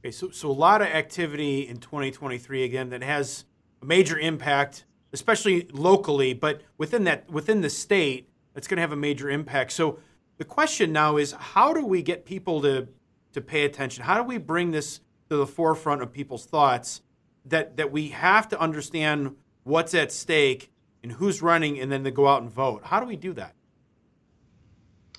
Okay, 0.00 0.10
so 0.10 0.30
so 0.30 0.50
a 0.50 0.52
lot 0.52 0.82
of 0.82 0.88
activity 0.88 1.66
in 1.66 1.78
2023 1.78 2.64
again 2.64 2.90
that 2.90 3.02
has 3.02 3.44
a 3.80 3.86
major 3.86 4.18
impact, 4.18 4.84
especially 5.12 5.68
locally, 5.72 6.34
but 6.34 6.62
within 6.76 7.04
that 7.04 7.30
within 7.30 7.60
the 7.62 7.70
state, 7.70 8.28
it's 8.54 8.66
going 8.66 8.76
to 8.76 8.82
have 8.82 8.92
a 8.92 8.96
major 8.96 9.30
impact. 9.30 9.72
So 9.72 9.98
the 10.36 10.44
question 10.44 10.92
now 10.92 11.16
is, 11.16 11.32
how 11.32 11.72
do 11.72 11.86
we 11.86 12.02
get 12.02 12.26
people 12.26 12.60
to 12.62 12.88
to 13.32 13.40
pay 13.40 13.64
attention? 13.64 14.04
How 14.04 14.16
do 14.16 14.24
we 14.24 14.36
bring 14.36 14.72
this 14.72 15.00
to 15.30 15.36
the 15.36 15.46
forefront 15.46 16.02
of 16.02 16.12
people's 16.12 16.46
thoughts? 16.46 17.02
That 17.46 17.76
that 17.76 17.92
we 17.92 18.08
have 18.08 18.48
to 18.48 18.60
understand 18.60 19.36
what's 19.64 19.94
at 19.94 20.12
stake 20.12 20.70
and 21.02 21.12
who's 21.12 21.42
running, 21.42 21.78
and 21.78 21.92
then 21.92 22.04
to 22.04 22.10
go 22.10 22.26
out 22.26 22.40
and 22.40 22.50
vote. 22.50 22.82
How 22.84 22.98
do 23.00 23.06
we 23.06 23.16
do 23.16 23.34
that? 23.34 23.54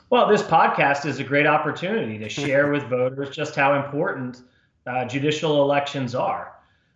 Well, 0.09 0.27
this 0.27 0.41
podcast 0.41 1.05
is 1.05 1.19
a 1.19 1.23
great 1.23 1.45
opportunity 1.45 2.17
to 2.19 2.29
share 2.29 2.71
with 2.71 2.83
voters 2.83 3.35
just 3.35 3.55
how 3.55 3.73
important 3.83 4.41
uh, 4.87 5.05
judicial 5.05 5.61
elections 5.61 6.15
are. 6.15 6.53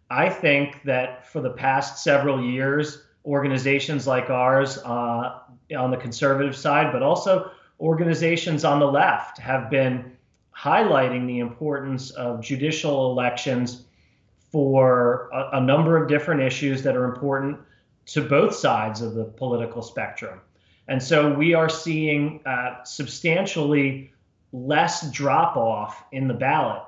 I 0.10 0.30
think 0.30 0.82
that 0.84 1.28
for 1.28 1.42
the 1.42 1.50
past 1.52 2.04
several 2.04 2.44
years, 2.44 3.04
organizations 3.26 4.08
like 4.08 4.30
ours 4.30 4.78
uh, 4.80 5.40
on 5.78 5.92
the 5.92 5.98
conservative 5.98 6.56
side, 6.56 6.92
but 6.92 7.04
also 7.04 7.52
organizations 7.80 8.64
on 8.64 8.80
the 8.80 8.88
left, 8.88 9.38
have 9.38 9.70
been 9.70 10.12
highlighting 10.60 11.26
the 11.26 11.40
importance 11.40 12.12
of 12.12 12.42
judicial 12.42 13.12
elections 13.12 13.84
for 14.52 15.30
a, 15.32 15.58
a 15.58 15.62
number 15.62 16.02
of 16.02 16.10
different 16.10 16.42
issues 16.42 16.84
that 16.84 16.96
are 16.98 17.06
important 17.06 17.58
to 18.06 18.22
both 18.22 18.56
sides 18.56 19.02
of 19.02 19.14
the 19.14 19.24
political 19.24 19.82
spectrum. 19.82 20.42
And 20.88 21.02
so 21.02 21.32
we 21.32 21.54
are 21.54 21.70
seeing 21.70 22.42
uh, 22.46 22.84
substantially 22.84 24.12
less 24.52 25.10
drop 25.12 25.56
off 25.56 26.04
in 26.12 26.28
the 26.28 26.34
ballot. 26.34 26.84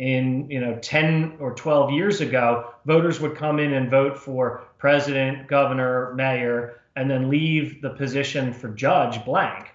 In 0.00 0.50
you 0.50 0.60
know 0.60 0.76
10 0.82 1.36
or 1.38 1.54
12 1.54 1.92
years 1.92 2.20
ago, 2.20 2.74
voters 2.84 3.20
would 3.20 3.36
come 3.36 3.60
in 3.60 3.74
and 3.74 3.88
vote 3.88 4.18
for 4.18 4.64
president, 4.78 5.46
governor, 5.46 6.12
mayor, 6.14 6.80
and 6.96 7.08
then 7.08 7.28
leave 7.28 7.80
the 7.80 7.90
position 7.90 8.52
for 8.52 8.70
judge 8.70 9.24
blank. 9.24 9.73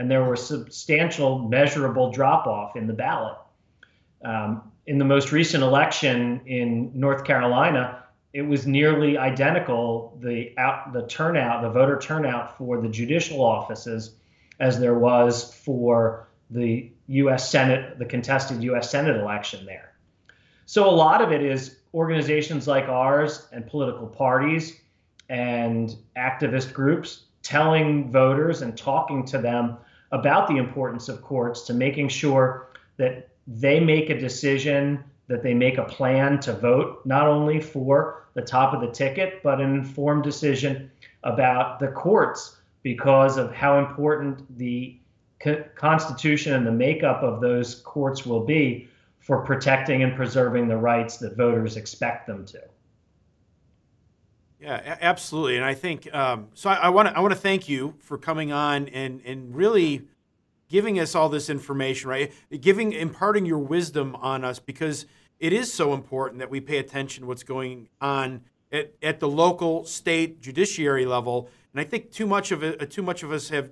And 0.00 0.10
there 0.10 0.24
was 0.24 0.44
substantial 0.46 1.40
measurable 1.40 2.10
drop 2.10 2.46
off 2.46 2.74
in 2.74 2.86
the 2.86 2.94
ballot. 2.94 3.36
Um, 4.24 4.72
in 4.86 4.96
the 4.96 5.04
most 5.04 5.30
recent 5.30 5.62
election 5.62 6.40
in 6.46 6.90
North 6.94 7.24
Carolina, 7.24 8.04
it 8.32 8.40
was 8.40 8.66
nearly 8.66 9.18
identical 9.18 10.18
the 10.22 10.56
out 10.56 10.94
the 10.94 11.06
turnout, 11.06 11.60
the 11.60 11.68
voter 11.68 11.98
turnout 11.98 12.56
for 12.56 12.80
the 12.80 12.88
judicial 12.88 13.44
offices 13.44 14.14
as 14.58 14.80
there 14.80 14.98
was 14.98 15.52
for 15.52 16.30
the 16.48 16.90
U.S. 17.08 17.50
Senate, 17.50 17.98
the 17.98 18.06
contested 18.06 18.62
U.S. 18.62 18.90
Senate 18.90 19.20
election 19.20 19.66
there. 19.66 19.92
So 20.64 20.88
a 20.88 20.96
lot 20.96 21.20
of 21.20 21.30
it 21.30 21.42
is 21.42 21.76
organizations 21.92 22.66
like 22.66 22.88
ours 22.88 23.48
and 23.52 23.66
political 23.66 24.06
parties 24.06 24.80
and 25.28 25.94
activist 26.16 26.72
groups 26.72 27.24
telling 27.42 28.10
voters 28.10 28.62
and 28.62 28.78
talking 28.78 29.26
to 29.26 29.36
them 29.36 29.76
about 30.12 30.48
the 30.48 30.56
importance 30.56 31.08
of 31.08 31.22
courts 31.22 31.62
to 31.62 31.74
making 31.74 32.08
sure 32.08 32.68
that 32.96 33.28
they 33.46 33.80
make 33.80 34.10
a 34.10 34.18
decision 34.18 35.02
that 35.28 35.44
they 35.44 35.54
make 35.54 35.78
a 35.78 35.84
plan 35.84 36.40
to 36.40 36.52
vote 36.52 37.00
not 37.06 37.28
only 37.28 37.60
for 37.60 38.26
the 38.34 38.42
top 38.42 38.74
of 38.74 38.80
the 38.80 38.90
ticket, 38.90 39.40
but 39.44 39.60
an 39.60 39.74
informed 39.74 40.24
decision 40.24 40.90
about 41.22 41.78
the 41.78 41.86
courts 41.86 42.56
because 42.82 43.36
of 43.36 43.52
how 43.52 43.78
important 43.78 44.58
the 44.58 44.98
co- 45.40 45.62
Constitution 45.76 46.54
and 46.54 46.66
the 46.66 46.72
makeup 46.72 47.22
of 47.22 47.40
those 47.40 47.76
courts 47.82 48.26
will 48.26 48.44
be 48.44 48.88
for 49.20 49.44
protecting 49.44 50.02
and 50.02 50.16
preserving 50.16 50.66
the 50.66 50.76
rights 50.76 51.18
that 51.18 51.36
voters 51.36 51.76
expect 51.76 52.26
them 52.26 52.44
to. 52.46 52.60
Yeah, 54.60 54.98
absolutely, 55.00 55.56
and 55.56 55.64
I 55.64 55.72
think 55.72 56.12
um, 56.14 56.48
so. 56.52 56.68
I 56.68 56.90
want 56.90 57.08
to 57.08 57.16
I 57.16 57.20
want 57.20 57.32
to 57.32 57.40
thank 57.40 57.66
you 57.66 57.94
for 58.00 58.18
coming 58.18 58.52
on 58.52 58.88
and 58.88 59.22
and 59.24 59.54
really 59.54 60.02
giving 60.68 61.00
us 61.00 61.14
all 61.14 61.30
this 61.30 61.48
information, 61.48 62.10
right? 62.10 62.30
Giving 62.60 62.92
imparting 62.92 63.46
your 63.46 63.58
wisdom 63.58 64.14
on 64.16 64.44
us 64.44 64.58
because 64.58 65.06
it 65.38 65.54
is 65.54 65.72
so 65.72 65.94
important 65.94 66.40
that 66.40 66.50
we 66.50 66.60
pay 66.60 66.76
attention 66.76 67.22
to 67.22 67.26
what's 67.26 67.42
going 67.42 67.88
on 68.02 68.42
at, 68.70 68.92
at 69.02 69.18
the 69.18 69.28
local, 69.28 69.84
state, 69.84 70.42
judiciary 70.42 71.06
level. 71.06 71.48
And 71.72 71.80
I 71.80 71.84
think 71.84 72.12
too 72.12 72.26
much 72.26 72.52
of 72.52 72.62
it, 72.62 72.82
uh, 72.82 72.86
too 72.86 73.02
much 73.02 73.22
of 73.22 73.32
us 73.32 73.48
have 73.48 73.70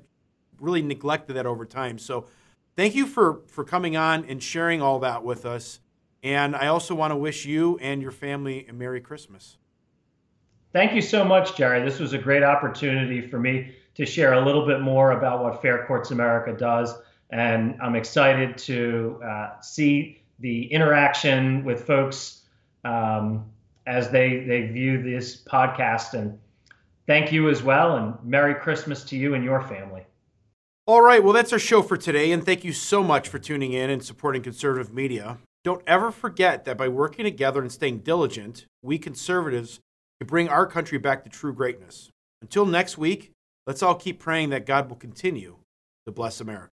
really 0.59 0.81
neglected 0.81 1.35
that 1.35 1.45
over 1.45 1.67
time. 1.67 1.99
So, 1.99 2.27
thank 2.77 2.95
you 2.95 3.07
for 3.07 3.43
for 3.47 3.63
coming 3.63 3.95
on 3.95 4.25
and 4.25 4.43
sharing 4.43 4.81
all 4.81 5.01
that 5.01 5.23
with 5.23 5.45
us. 5.45 5.81
And 6.23 6.57
I 6.57 6.69
also 6.69 6.95
want 6.95 7.11
to 7.11 7.17
wish 7.17 7.45
you 7.45 7.79
and 7.83 8.01
your 8.01 8.11
family 8.11 8.67
a 8.67 8.73
Merry 8.73 9.03
Christmas. 9.03 9.59
Thank 10.79 10.95
you 10.95 11.03
so 11.03 11.25
much, 11.25 11.57
Jerry. 11.57 11.85
This 11.85 11.99
was 11.99 12.13
a 12.13 12.19
great 12.19 12.45
opportunity 12.45 13.21
for 13.21 13.37
me 13.41 13.75
to 13.97 14.07
share 14.07 14.35
a 14.35 14.45
little 14.45 14.65
bit 14.65 14.81
more 14.81 15.11
about 15.11 15.43
what 15.43 15.61
Fair 15.61 15.85
Courts 15.87 16.13
America 16.13 16.53
does. 16.57 16.95
And 17.31 17.77
I'm 17.83 17.97
excited 17.97 18.57
to 18.59 19.21
uh, 19.25 19.61
see 19.61 20.23
the 20.39 20.73
interaction 20.73 21.65
with 21.65 21.85
folks 21.85 22.43
um, 22.85 23.47
as 23.89 24.11
they 24.11 24.45
they 24.45 24.69
view 24.69 25.03
this 25.03 25.43
podcast. 25.43 26.15
And 26.15 26.39
thank 27.09 27.33
you 27.33 27.49
as 27.49 27.61
well, 27.61 27.97
and 27.97 28.15
Merry 28.23 28.55
Christmas 28.55 29.03
to 29.07 29.17
you 29.17 29.35
and 29.35 29.43
your 29.43 29.61
family. 29.63 30.05
All 30.87 31.03
right, 31.03 31.25
well, 31.25 31.33
that's 31.33 31.53
our 31.53 31.59
show 31.59 31.83
for 31.83 31.97
today, 31.97 32.31
and 32.31 32.47
thank 32.47 32.63
you 32.63 32.73
so 32.73 33.03
much 33.03 33.29
for 33.29 33.41
tuning 33.41 33.73
in 33.73 33.91
and 33.91 34.05
supporting 34.05 34.43
conservative 34.43 34.95
media. 34.95 35.39
Don't 35.65 35.83
ever 35.89 36.13
forget 36.13 36.65
that 36.67 36.79
by 36.79 36.87
working 36.87 37.25
together 37.25 37.63
and 37.63 37.73
staying 37.73 37.99
diligent, 38.03 38.67
we 38.81 38.97
conservatives 38.97 39.81
can 40.21 40.27
bring 40.27 40.49
our 40.49 40.67
country 40.67 40.99
back 40.99 41.25
to 41.25 41.31
true 41.31 41.53
greatness. 41.53 42.11
Until 42.43 42.67
next 42.67 42.99
week, 42.99 43.33
let's 43.67 43.83
all 43.83 43.95
keep 43.95 44.19
praying 44.19 44.51
that 44.51 44.67
God 44.67 44.89
will 44.89 44.97
continue 44.97 45.59
to 46.07 46.13
bless 46.13 46.41
America. 46.41 46.71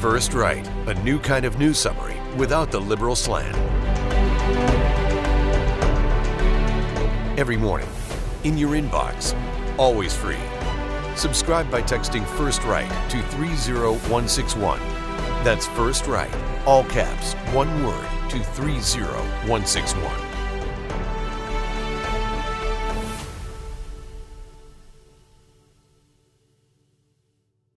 First 0.00 0.34
Right, 0.34 0.66
a 0.88 0.94
new 1.02 1.18
kind 1.18 1.44
of 1.44 1.58
news 1.58 1.78
summary 1.78 2.16
without 2.36 2.70
the 2.72 2.80
liberal 2.80 3.14
slant. 3.14 3.56
Every 7.38 7.56
morning, 7.56 7.88
in 8.44 8.58
your 8.58 8.70
inbox, 8.70 9.36
always 9.78 10.14
free. 10.14 10.36
Subscribe 11.14 11.70
by 11.70 11.82
texting 11.82 12.26
First 12.36 12.64
Right 12.64 12.88
to 13.10 13.22
30161. 13.22 14.80
That's 15.44 15.66
First 15.68 16.06
Right, 16.06 16.34
all 16.66 16.84
caps, 16.84 17.34
one 17.54 17.84
word, 17.84 18.08
to 18.30 18.38
30161. 18.38 20.31